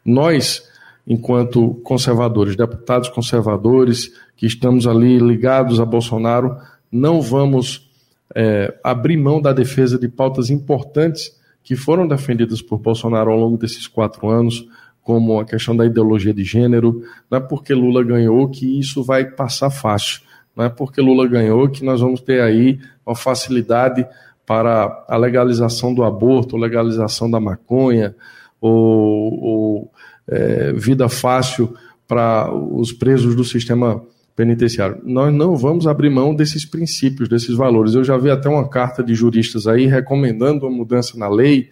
Nós, 0.04 0.64
enquanto 1.06 1.76
conservadores, 1.84 2.56
deputados 2.56 3.10
conservadores, 3.10 4.12
que 4.36 4.48
estamos 4.48 4.88
ali 4.88 5.20
ligados 5.20 5.80
a 5.80 5.86
Bolsonaro, 5.86 6.58
não 6.92 7.22
vamos 7.22 7.92
é, 8.34 8.74
abrir 8.84 9.18
mão 9.18 9.40
da 9.40 9.54
defesa 9.54 10.00
de 10.00 10.08
pautas 10.08 10.50
importantes 10.50 11.39
que 11.64 11.76
foram 11.76 12.08
defendidas 12.08 12.62
por 12.62 12.80
Bolsonaro 12.80 13.32
ao 13.32 13.40
longo 13.40 13.58
desses 13.58 13.88
quatro 13.88 14.30
anos, 14.30 14.68
como 15.02 15.40
a 15.40 15.46
questão 15.46 15.76
da 15.76 15.86
ideologia 15.86 16.34
de 16.34 16.44
gênero. 16.44 17.04
Não 17.30 17.38
é 17.38 17.42
porque 17.42 17.74
Lula 17.74 18.04
ganhou 18.04 18.48
que 18.50 18.80
isso 18.80 19.04
vai 19.04 19.26
passar 19.26 19.70
fácil. 19.70 20.22
Não 20.56 20.66
é 20.66 20.70
porque 20.70 21.02
Lula 21.02 21.28
ganhou 21.28 21.70
que 21.70 21.84
nós 21.84 22.02
vamos 22.02 22.22
ter 22.22 22.42
aí 22.42 22.80
uma 23.06 23.16
facilidade 23.16 24.06
para 24.46 25.06
a 25.08 25.16
legalização 25.16 25.94
do 25.94 26.04
aborto, 26.04 26.58
legalização 26.58 27.30
da 27.30 27.40
maconha, 27.40 28.16
ou, 28.60 29.44
ou 29.44 29.92
é, 30.28 30.74
vida 30.74 31.08
fácil 31.08 31.74
para 32.08 32.52
os 32.52 32.92
presos 32.92 33.36
do 33.36 33.44
sistema 33.44 34.04
penitenciário. 34.40 35.02
Nós 35.04 35.34
não 35.34 35.58
vamos 35.58 35.86
abrir 35.86 36.10
mão 36.10 36.34
desses 36.34 36.64
princípios, 36.64 37.28
desses 37.28 37.54
valores. 37.58 37.94
Eu 37.94 38.06
já 38.06 38.16
vi 38.16 38.32
até 38.32 38.48
uma 38.48 38.70
carta 38.70 39.04
de 39.04 39.14
juristas 39.14 39.68
aí 39.68 39.86
recomendando 39.86 40.66
uma 40.66 40.74
mudança 40.74 41.18
na 41.18 41.28
lei 41.28 41.72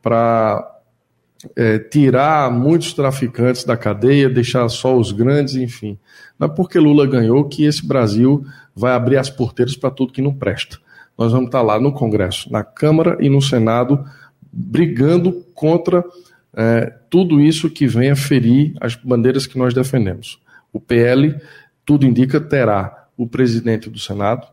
para 0.00 0.64
é, 1.56 1.80
tirar 1.80 2.48
muitos 2.48 2.92
traficantes 2.92 3.64
da 3.64 3.76
cadeia, 3.76 4.30
deixar 4.30 4.68
só 4.68 4.96
os 4.96 5.10
grandes, 5.10 5.56
enfim. 5.56 5.98
Não 6.38 6.46
é 6.46 6.48
porque 6.48 6.78
Lula 6.78 7.08
ganhou 7.08 7.42
que 7.48 7.64
esse 7.64 7.84
Brasil 7.84 8.46
vai 8.72 8.92
abrir 8.92 9.16
as 9.16 9.28
porteiras 9.28 9.74
para 9.74 9.90
tudo 9.90 10.12
que 10.12 10.22
não 10.22 10.32
presta. 10.32 10.78
Nós 11.18 11.32
vamos 11.32 11.46
estar 11.46 11.62
lá 11.62 11.80
no 11.80 11.92
Congresso, 11.92 12.52
na 12.52 12.62
Câmara 12.62 13.18
e 13.18 13.28
no 13.28 13.42
Senado, 13.42 14.04
brigando 14.52 15.44
contra 15.52 16.04
é, 16.54 16.94
tudo 17.10 17.40
isso 17.40 17.68
que 17.68 17.88
venha 17.88 18.14
ferir 18.14 18.74
as 18.80 18.94
bandeiras 18.94 19.44
que 19.44 19.58
nós 19.58 19.74
defendemos. 19.74 20.38
O 20.72 20.78
PL 20.78 21.34
tudo 21.86 22.04
indica, 22.04 22.40
terá 22.40 23.06
o 23.16 23.26
presidente 23.26 23.88
do 23.88 23.98
Senado. 23.98 24.46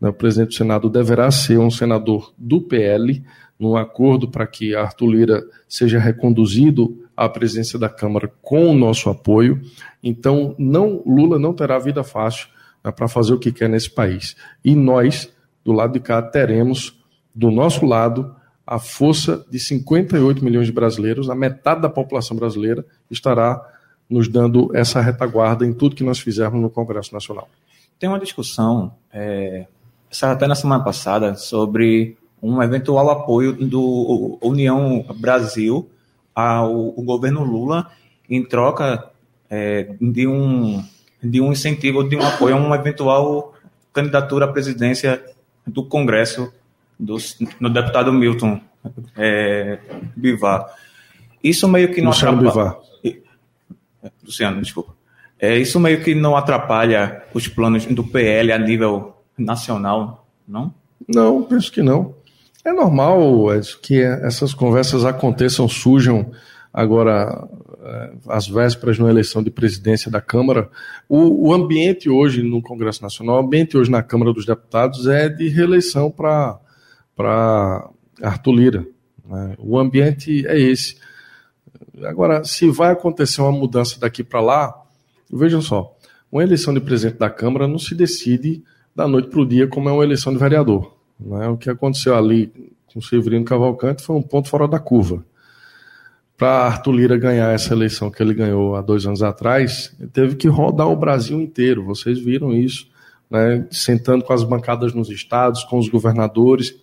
Né, 0.00 0.10
o 0.10 0.12
presidente 0.12 0.50
do 0.50 0.54
Senado 0.54 0.90
deverá 0.90 1.30
ser 1.30 1.58
um 1.58 1.70
senador 1.70 2.32
do 2.36 2.60
PL, 2.60 3.24
num 3.58 3.74
acordo 3.74 4.30
para 4.30 4.46
que 4.46 4.76
Arthur 4.76 5.06
Lira 5.06 5.44
seja 5.66 5.98
reconduzido 5.98 7.02
à 7.16 7.26
presidência 7.28 7.78
da 7.78 7.88
Câmara 7.88 8.30
com 8.42 8.68
o 8.68 8.74
nosso 8.74 9.08
apoio. 9.08 9.62
Então, 10.02 10.54
não 10.58 11.02
Lula 11.06 11.38
não 11.38 11.54
terá 11.54 11.78
vida 11.78 12.04
fácil 12.04 12.48
né, 12.84 12.92
para 12.92 13.08
fazer 13.08 13.32
o 13.32 13.38
que 13.38 13.50
quer 13.50 13.70
nesse 13.70 13.90
país. 13.90 14.36
E 14.62 14.74
nós, 14.74 15.32
do 15.64 15.72
lado 15.72 15.94
de 15.94 16.00
cá, 16.00 16.20
teremos 16.20 17.02
do 17.34 17.50
nosso 17.50 17.86
lado 17.86 18.36
a 18.66 18.78
força 18.78 19.46
de 19.48 19.58
58 19.58 20.44
milhões 20.44 20.66
de 20.66 20.72
brasileiros, 20.72 21.30
a 21.30 21.34
metade 21.34 21.80
da 21.80 21.88
população 21.88 22.36
brasileira 22.36 22.84
estará 23.10 23.62
nos 24.08 24.28
dando 24.28 24.70
essa 24.74 25.00
retaguarda 25.00 25.66
em 25.66 25.72
tudo 25.72 25.96
que 25.96 26.04
nós 26.04 26.18
fizermos 26.18 26.60
no 26.60 26.70
Congresso 26.70 27.12
Nacional. 27.12 27.48
Tem 27.98 28.08
uma 28.08 28.20
discussão, 28.20 28.92
é, 29.12 29.66
até 30.22 30.46
na 30.46 30.54
semana 30.54 30.84
passada, 30.84 31.34
sobre 31.34 32.16
um 32.42 32.62
eventual 32.62 33.10
apoio 33.10 33.52
do 33.52 34.38
União 34.40 35.04
Brasil 35.16 35.88
ao, 36.34 36.92
governo 36.92 37.42
Lula 37.42 37.90
em 38.28 38.44
troca 38.44 39.10
é, 39.48 39.94
de, 40.00 40.26
um, 40.26 40.84
de 41.22 41.40
um 41.40 41.52
incentivo, 41.52 42.04
de 42.08 42.16
um 42.16 42.22
apoio 42.22 42.54
a 42.54 42.58
uma 42.58 42.76
eventual 42.76 43.54
candidatura 43.92 44.44
à 44.44 44.48
presidência 44.52 45.24
do 45.66 45.82
Congresso 45.82 46.52
do, 46.98 47.16
no 47.58 47.70
deputado 47.70 48.12
Milton 48.12 48.60
é, 49.16 49.78
Bivar. 50.14 50.66
Isso 51.42 51.66
meio 51.68 51.92
que 51.92 52.00
não 52.00 52.10
Luciano 52.10 52.38
Bivar. 52.38 52.76
Luciano, 54.24 54.60
desculpa. 54.60 54.94
É, 55.38 55.58
isso 55.58 55.78
meio 55.78 56.02
que 56.02 56.14
não 56.14 56.36
atrapalha 56.36 57.22
os 57.34 57.46
planos 57.46 57.84
do 57.86 58.02
PL 58.02 58.52
a 58.52 58.58
nível 58.58 59.14
nacional, 59.36 60.26
não? 60.48 60.72
Não, 61.06 61.42
penso 61.42 61.70
que 61.70 61.82
não. 61.82 62.14
É 62.64 62.72
normal 62.72 63.48
que 63.82 64.00
essas 64.00 64.54
conversas 64.54 65.04
aconteçam, 65.04 65.68
surjam 65.68 66.32
agora 66.72 67.48
às 68.28 68.48
é, 68.48 68.52
vésperas 68.52 68.96
de 68.96 69.02
uma 69.02 69.10
eleição 69.10 69.42
de 69.42 69.50
presidência 69.50 70.10
da 70.10 70.20
Câmara. 70.20 70.68
O, 71.08 71.48
o, 71.48 71.54
ambiente 71.54 72.10
hoje 72.10 72.42
no 72.42 72.60
Congresso 72.60 73.02
Nacional, 73.02 73.36
o 73.36 73.46
ambiente 73.46 73.76
hoje 73.76 73.90
na 73.90 74.02
Câmara 74.02 74.32
dos 74.32 74.44
Deputados 74.44 75.06
é 75.06 75.28
de 75.28 75.48
reeleição 75.48 76.10
para 76.10 76.58
Arthur 78.20 78.52
Lira. 78.52 78.86
Né? 79.24 79.54
O 79.58 79.78
ambiente 79.78 80.46
é 80.46 80.58
esse. 80.58 80.96
Agora, 82.04 82.44
se 82.44 82.68
vai 82.70 82.92
acontecer 82.92 83.40
uma 83.40 83.52
mudança 83.52 83.98
daqui 83.98 84.22
para 84.22 84.40
lá, 84.40 84.82
vejam 85.32 85.62
só, 85.62 85.96
uma 86.30 86.42
eleição 86.42 86.74
de 86.74 86.80
presidente 86.80 87.18
da 87.18 87.30
Câmara 87.30 87.66
não 87.66 87.78
se 87.78 87.94
decide 87.94 88.62
da 88.94 89.06
noite 89.06 89.28
para 89.28 89.40
o 89.40 89.46
dia 89.46 89.66
como 89.66 89.88
é 89.88 89.92
uma 89.92 90.04
eleição 90.04 90.32
de 90.32 90.38
vereador. 90.38 90.96
Né? 91.18 91.48
O 91.48 91.56
que 91.56 91.70
aconteceu 91.70 92.14
ali 92.14 92.52
com 92.92 92.98
o 92.98 93.02
Severino 93.02 93.44
Cavalcante 93.44 94.02
foi 94.02 94.16
um 94.16 94.22
ponto 94.22 94.48
fora 94.48 94.66
da 94.66 94.78
curva. 94.78 95.24
Para 96.36 96.66
Arthur 96.66 96.92
Lira 96.92 97.16
ganhar 97.16 97.54
essa 97.54 97.72
eleição 97.72 98.10
que 98.10 98.22
ele 98.22 98.34
ganhou 98.34 98.76
há 98.76 98.82
dois 98.82 99.06
anos 99.06 99.22
atrás, 99.22 99.94
ele 99.98 100.10
teve 100.10 100.36
que 100.36 100.48
rodar 100.48 100.88
o 100.88 100.96
Brasil 100.96 101.40
inteiro. 101.40 101.84
Vocês 101.84 102.18
viram 102.18 102.52
isso, 102.52 102.88
né? 103.30 103.66
sentando 103.70 104.22
com 104.22 104.32
as 104.32 104.44
bancadas 104.44 104.92
nos 104.92 105.08
estados, 105.08 105.64
com 105.64 105.78
os 105.78 105.88
governadores, 105.88 106.74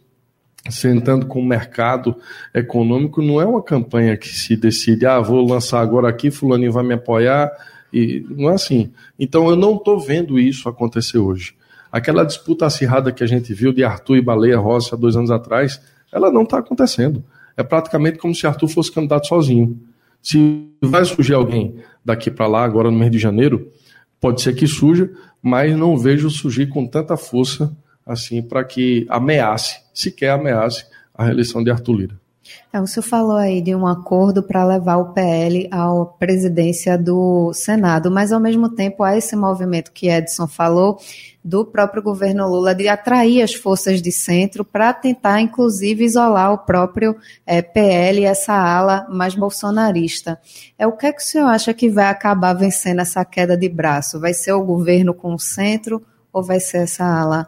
sentando 0.69 1.25
com 1.25 1.39
o 1.39 1.45
mercado 1.45 2.15
econômico. 2.53 3.21
Não 3.21 3.41
é 3.41 3.45
uma 3.45 3.61
campanha 3.61 4.15
que 4.15 4.29
se 4.29 4.55
decide, 4.55 5.05
ah, 5.05 5.19
vou 5.19 5.45
lançar 5.45 5.81
agora 5.81 6.07
aqui, 6.09 6.31
fulaninho 6.31 6.71
vai 6.71 6.83
me 6.83 6.93
apoiar. 6.93 7.51
E 7.91 8.25
não 8.29 8.49
é 8.49 8.53
assim. 8.55 8.91
Então 9.19 9.49
eu 9.49 9.55
não 9.55 9.75
estou 9.75 9.99
vendo 9.99 10.39
isso 10.39 10.67
acontecer 10.67 11.19
hoje. 11.19 11.55
Aquela 11.91 12.23
disputa 12.23 12.65
acirrada 12.65 13.11
que 13.11 13.23
a 13.23 13.27
gente 13.27 13.53
viu 13.53 13.71
de 13.71 13.83
Arthur 13.83 14.17
e 14.17 14.21
Baleia 14.21 14.57
Rossi 14.57 14.93
há 14.93 14.97
dois 14.97 15.15
anos 15.15 15.29
atrás, 15.29 15.79
ela 16.11 16.31
não 16.31 16.41
está 16.41 16.57
acontecendo. 16.57 17.23
É 17.55 17.61
praticamente 17.61 18.17
como 18.17 18.33
se 18.33 18.47
Arthur 18.47 18.67
fosse 18.67 18.91
candidato 18.91 19.27
sozinho. 19.27 19.79
Se 20.19 20.67
vai 20.81 21.05
surgir 21.05 21.35
alguém 21.35 21.75
daqui 22.03 22.31
para 22.31 22.47
lá, 22.47 22.63
agora 22.63 22.89
no 22.89 22.97
mês 22.97 23.11
de 23.11 23.19
janeiro, 23.19 23.71
pode 24.19 24.41
ser 24.41 24.55
que 24.55 24.65
surja, 24.65 25.11
mas 25.41 25.77
não 25.77 25.97
vejo 25.97 26.29
surgir 26.31 26.67
com 26.67 26.87
tanta 26.87 27.15
força 27.15 27.75
assim 28.05 28.41
para 28.41 28.63
que 28.63 29.05
ameace, 29.09 29.82
sequer 29.93 30.31
ameace, 30.31 30.85
a 31.13 31.25
reeleição 31.25 31.63
de 31.63 31.69
Arthur 31.71 31.93
Lira. 31.93 32.23
É, 32.71 32.81
o 32.81 32.87
senhor 32.87 33.03
falou 33.03 33.37
aí 33.37 33.61
de 33.61 33.73
um 33.73 33.87
acordo 33.87 34.43
para 34.43 34.65
levar 34.65 34.97
o 34.97 35.13
PL 35.13 35.69
à 35.71 35.87
presidência 36.19 36.97
do 36.97 37.53
Senado, 37.53 38.11
mas 38.11 38.31
ao 38.31 38.39
mesmo 38.39 38.69
tempo 38.69 39.03
há 39.03 39.15
esse 39.15 39.35
movimento 39.35 39.91
que 39.91 40.09
Edson 40.09 40.47
falou 40.47 40.99
do 41.43 41.65
próprio 41.65 42.01
governo 42.01 42.47
Lula 42.47 42.73
de 42.73 42.87
atrair 42.87 43.41
as 43.41 43.53
forças 43.53 44.01
de 44.01 44.11
centro 44.11 44.65
para 44.65 44.93
tentar, 44.93 45.39
inclusive, 45.41 46.03
isolar 46.03 46.53
o 46.53 46.57
próprio 46.57 47.15
é, 47.45 47.61
PL, 47.61 48.23
essa 48.23 48.53
ala 48.53 49.07
mais 49.09 49.35
bolsonarista. 49.35 50.39
É 50.77 50.87
o 50.87 50.93
que, 50.93 51.05
é 51.05 51.13
que 51.13 51.21
o 51.21 51.25
senhor 51.25 51.47
acha 51.47 51.73
que 51.73 51.89
vai 51.89 52.05
acabar 52.05 52.53
vencendo 52.53 52.99
essa 52.99 53.23
queda 53.23 53.55
de 53.55 53.69
braço? 53.69 54.19
Vai 54.19 54.33
ser 54.33 54.53
o 54.53 54.63
governo 54.63 55.13
com 55.13 55.33
o 55.33 55.39
centro 55.39 56.01
ou 56.31 56.41
vai 56.41 56.59
ser 56.59 56.79
essa 56.79 57.05
ala 57.05 57.47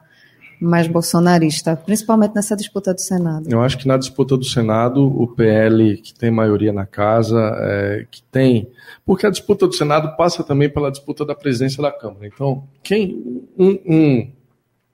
mais 0.60 0.88
bolsonarista, 0.88 1.76
principalmente 1.76 2.36
nessa 2.36 2.56
disputa 2.56 2.94
do 2.94 3.02
Senado? 3.02 3.48
Eu 3.50 3.62
acho 3.62 3.78
que 3.78 3.88
na 3.88 3.98
disputa 3.98 4.38
do 4.38 4.46
Senado, 4.46 5.06
o 5.06 5.28
PL, 5.28 5.98
que 5.98 6.14
tem 6.14 6.32
maioria 6.32 6.72
na 6.72 6.86
casa, 6.86 7.40
é, 7.60 8.06
que 8.10 8.22
tem. 8.24 8.70
Porque 9.06 9.26
a 9.26 9.30
disputa 9.30 9.68
do 9.68 9.74
Senado 9.74 10.16
passa 10.16 10.44
também 10.44 10.70
pela 10.70 10.92
disputa 10.92 11.26
da 11.26 11.36
presidência 11.36 11.82
da 11.82 11.92
Câmara. 11.92 12.28
Então, 12.28 12.64
quem. 12.84 13.46
Um, 13.58 13.80
um, 13.86 14.32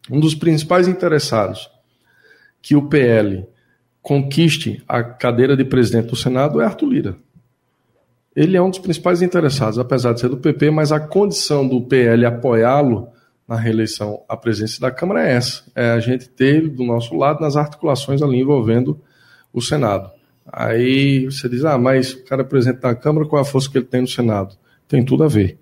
um 0.09 0.19
dos 0.19 0.35
principais 0.35 0.87
interessados 0.87 1.69
que 2.61 2.75
o 2.75 2.87
PL 2.87 3.45
conquiste 4.01 4.83
a 4.87 5.03
cadeira 5.03 5.55
de 5.55 5.63
presidente 5.63 6.07
do 6.07 6.15
Senado 6.15 6.59
é 6.59 6.65
Arthur 6.65 6.87
Lira. 6.87 7.17
Ele 8.35 8.55
é 8.55 8.61
um 8.61 8.69
dos 8.69 8.79
principais 8.79 9.21
interessados, 9.21 9.77
apesar 9.77 10.13
de 10.13 10.21
ser 10.21 10.29
do 10.29 10.37
PP, 10.37 10.71
mas 10.71 10.91
a 10.91 10.99
condição 10.99 11.67
do 11.67 11.81
PL 11.81 12.25
apoiá-lo 12.25 13.09
na 13.51 13.57
reeleição 13.57 14.23
à 14.29 14.37
presidência 14.37 14.79
da 14.79 14.89
Câmara 14.89 15.27
é 15.27 15.33
essa: 15.33 15.63
é 15.75 15.91
a 15.91 15.99
gente 15.99 16.29
ter 16.29 16.69
do 16.69 16.85
nosso 16.85 17.13
lado 17.15 17.41
nas 17.41 17.57
articulações 17.57 18.21
ali 18.21 18.39
envolvendo 18.39 18.97
o 19.51 19.61
Senado. 19.61 20.09
Aí 20.45 21.25
você 21.25 21.49
diz, 21.49 21.65
ah, 21.65 21.77
mas 21.77 22.13
o 22.13 22.23
cara 22.23 22.43
é 22.43 22.45
presidente 22.45 22.79
da 22.79 22.95
Câmara, 22.95 23.27
qual 23.27 23.39
é 23.39 23.41
a 23.41 23.45
força 23.45 23.69
que 23.69 23.77
ele 23.77 23.85
tem 23.85 24.01
no 24.01 24.07
Senado? 24.07 24.55
Tem 24.87 25.03
tudo 25.03 25.25
a 25.25 25.27
ver. 25.27 25.59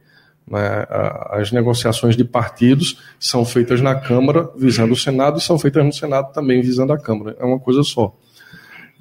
Né? 0.48 0.86
As 1.32 1.52
negociações 1.52 2.16
de 2.16 2.24
partidos 2.24 3.00
são 3.20 3.44
feitas 3.44 3.82
na 3.82 3.96
Câmara 3.96 4.50
visando 4.56 4.94
o 4.94 4.98
Senado 4.98 5.40
e 5.40 5.42
são 5.42 5.58
feitas 5.58 5.84
no 5.84 5.92
Senado 5.92 6.32
também 6.32 6.62
visando 6.62 6.94
a 6.94 6.98
Câmara. 6.98 7.36
É 7.40 7.44
uma 7.44 7.60
coisa 7.60 7.82
só. 7.82 8.16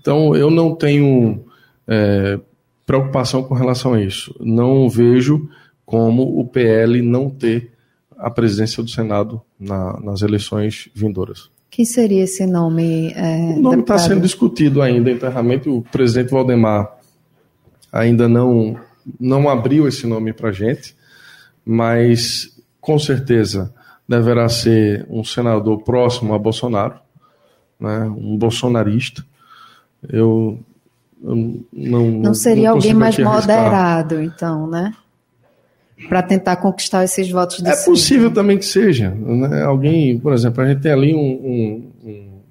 Então, 0.00 0.34
eu 0.34 0.50
não 0.50 0.74
tenho 0.74 1.44
é, 1.86 2.40
preocupação 2.86 3.42
com 3.42 3.54
relação 3.54 3.92
a 3.92 4.00
isso. 4.00 4.34
Não 4.40 4.88
vejo 4.88 5.48
como 5.84 6.40
o 6.40 6.46
PL 6.46 7.02
não 7.02 7.28
ter 7.28 7.77
a 8.18 8.30
presidência 8.30 8.82
do 8.82 8.90
Senado 8.90 9.40
na, 9.58 9.98
nas 10.00 10.22
eleições 10.22 10.88
vindouras. 10.94 11.50
Quem 11.70 11.84
seria 11.84 12.24
esse 12.24 12.46
nome? 12.46 13.12
É, 13.12 13.54
o 13.56 13.60
nome 13.60 13.82
está 13.82 13.98
sendo 13.98 14.22
discutido 14.22 14.82
ainda 14.82 15.10
internamente. 15.10 15.68
O 15.68 15.82
presidente 15.82 16.30
Valdemar 16.30 16.96
ainda 17.92 18.28
não, 18.28 18.76
não 19.20 19.48
abriu 19.48 19.86
esse 19.86 20.06
nome 20.06 20.32
para 20.32 20.48
a 20.48 20.52
gente, 20.52 20.96
mas 21.64 22.56
com 22.80 22.98
certeza 22.98 23.72
deverá 24.08 24.48
ser 24.48 25.06
um 25.10 25.22
senador 25.22 25.82
próximo 25.82 26.34
a 26.34 26.38
Bolsonaro, 26.38 26.98
né, 27.78 28.04
um 28.04 28.36
bolsonarista. 28.36 29.24
Eu, 30.08 30.58
eu 31.22 31.64
não. 31.72 32.10
Não 32.10 32.34
seria 32.34 32.70
não 32.70 32.76
alguém 32.76 32.94
mais 32.94 33.18
moderado, 33.18 34.22
então, 34.22 34.66
né? 34.66 34.94
Para 36.06 36.22
tentar 36.22 36.56
conquistar 36.56 37.04
esses 37.04 37.30
votos 37.30 37.58
de 37.58 37.68
É 37.68 37.76
possível 37.84 38.30
também 38.30 38.58
que 38.58 38.64
seja. 38.64 39.10
Né? 39.10 39.62
Alguém, 39.62 40.18
por 40.18 40.32
exemplo, 40.32 40.62
a 40.62 40.68
gente 40.68 40.80
tem 40.80 40.92
ali 40.92 41.14
um, 41.14 41.90
um, 42.04 42.42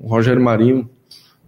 um 0.00 0.06
Rogério 0.06 0.42
Marinho, 0.42 0.88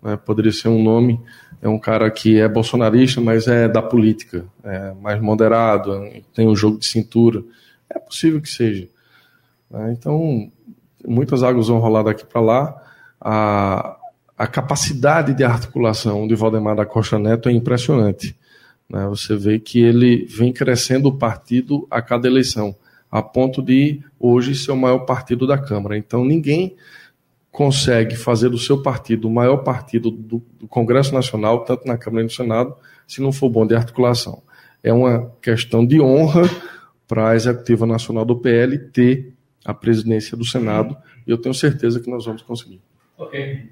né? 0.02 0.16
poderia 0.16 0.52
ser 0.52 0.68
um 0.68 0.82
nome, 0.82 1.20
é 1.62 1.68
um 1.68 1.78
cara 1.78 2.10
que 2.10 2.38
é 2.40 2.48
bolsonarista, 2.48 3.20
mas 3.20 3.46
é 3.46 3.68
da 3.68 3.80
política, 3.80 4.44
é 4.62 4.92
mais 5.00 5.20
moderado, 5.20 6.08
tem 6.34 6.48
um 6.48 6.56
jogo 6.56 6.78
de 6.78 6.86
cintura. 6.86 7.42
É 7.88 7.98
possível 7.98 8.40
que 8.40 8.48
seja. 8.48 8.88
Né? 9.70 9.94
Então, 9.98 10.50
muitas 11.06 11.42
águas 11.42 11.68
vão 11.68 11.78
rolar 11.78 12.02
daqui 12.02 12.24
para 12.24 12.40
lá. 12.40 12.82
A, 13.20 13.96
a 14.36 14.46
capacidade 14.46 15.32
de 15.32 15.44
articulação 15.44 16.26
de 16.26 16.34
Valdemar 16.34 16.76
da 16.76 16.84
Costa 16.84 17.18
Neto 17.18 17.48
é 17.48 17.52
impressionante. 17.52 18.36
Né? 18.88 19.06
Você 19.08 19.36
vê 19.36 19.58
que 19.58 19.80
ele 19.80 20.26
vem 20.26 20.52
crescendo 20.52 21.08
o 21.08 21.18
partido 21.18 21.86
a 21.90 22.00
cada 22.02 22.26
eleição, 22.26 22.76
a 23.10 23.22
ponto 23.22 23.62
de 23.62 24.00
hoje 24.18 24.54
ser 24.54 24.72
o 24.72 24.76
maior 24.76 25.00
partido 25.00 25.46
da 25.46 25.58
Câmara. 25.58 25.96
Então 25.96 26.24
ninguém 26.24 26.76
consegue 27.50 28.16
fazer 28.16 28.48
do 28.48 28.58
seu 28.58 28.82
partido 28.82 29.28
o 29.28 29.30
maior 29.30 29.58
partido 29.58 30.10
do, 30.10 30.42
do 30.58 30.66
Congresso 30.66 31.14
Nacional, 31.14 31.64
tanto 31.64 31.86
na 31.86 31.96
Câmara 31.96 32.22
e 32.22 32.24
no 32.24 32.30
Senado, 32.30 32.74
se 33.06 33.22
não 33.22 33.30
for 33.30 33.48
bom 33.48 33.64
de 33.64 33.76
articulação. 33.76 34.42
É 34.82 34.92
uma 34.92 35.30
questão 35.40 35.86
de 35.86 36.00
honra 36.00 36.42
para 37.06 37.30
a 37.30 37.36
Executiva 37.36 37.86
Nacional 37.86 38.24
do 38.24 38.36
PL 38.36 38.76
ter 38.76 39.32
a 39.64 39.72
presidência 39.72 40.36
do 40.36 40.44
Senado, 40.44 40.96
e 41.26 41.30
eu 41.30 41.38
tenho 41.38 41.54
certeza 41.54 42.00
que 42.00 42.10
nós 42.10 42.24
vamos 42.26 42.42
conseguir. 42.42 42.80
Ok. 43.16 43.70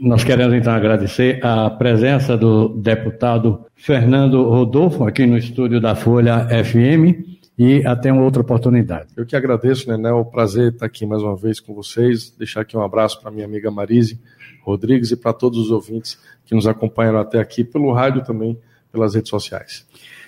Nós 0.00 0.24
queremos 0.24 0.54
então 0.54 0.72
agradecer 0.72 1.44
a 1.44 1.70
presença 1.70 2.36
do 2.36 2.68
deputado 2.68 3.64
Fernando 3.76 4.42
Rodolfo 4.48 5.04
aqui 5.04 5.26
no 5.26 5.36
estúdio 5.36 5.80
da 5.80 5.94
Folha 5.94 6.46
FM 6.48 7.32
e 7.58 7.86
até 7.86 8.12
uma 8.12 8.22
outra 8.22 8.42
oportunidade. 8.42 9.08
Eu 9.16 9.24
que 9.24 9.36
agradeço, 9.36 9.88
Nené, 9.88 10.08
é 10.08 10.12
um 10.12 10.24
prazer 10.24 10.72
estar 10.72 10.86
aqui 10.86 11.06
mais 11.06 11.22
uma 11.22 11.36
vez 11.36 11.60
com 11.60 11.74
vocês, 11.74 12.30
deixar 12.36 12.62
aqui 12.62 12.76
um 12.76 12.82
abraço 12.82 13.20
para 13.20 13.30
minha 13.30 13.44
amiga 13.44 13.70
Marise 13.70 14.20
Rodrigues 14.62 15.10
e 15.10 15.16
para 15.16 15.32
todos 15.32 15.58
os 15.58 15.70
ouvintes 15.70 16.18
que 16.44 16.54
nos 16.54 16.66
acompanharam 16.66 17.20
até 17.20 17.38
aqui 17.38 17.62
pelo 17.62 17.92
rádio 17.92 18.24
também, 18.24 18.58
pelas 18.90 19.14
redes 19.14 19.30
sociais. 19.30 19.86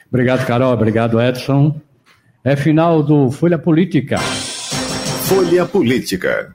Obrigado, 0.08 0.46
Carol, 0.46 0.72
obrigado, 0.72 1.20
Edson. 1.20 1.80
É 2.44 2.54
final 2.54 3.02
do 3.02 3.30
Folha 3.30 3.58
Política. 3.58 4.18
Folha 4.18 5.64
Política. 5.64 6.54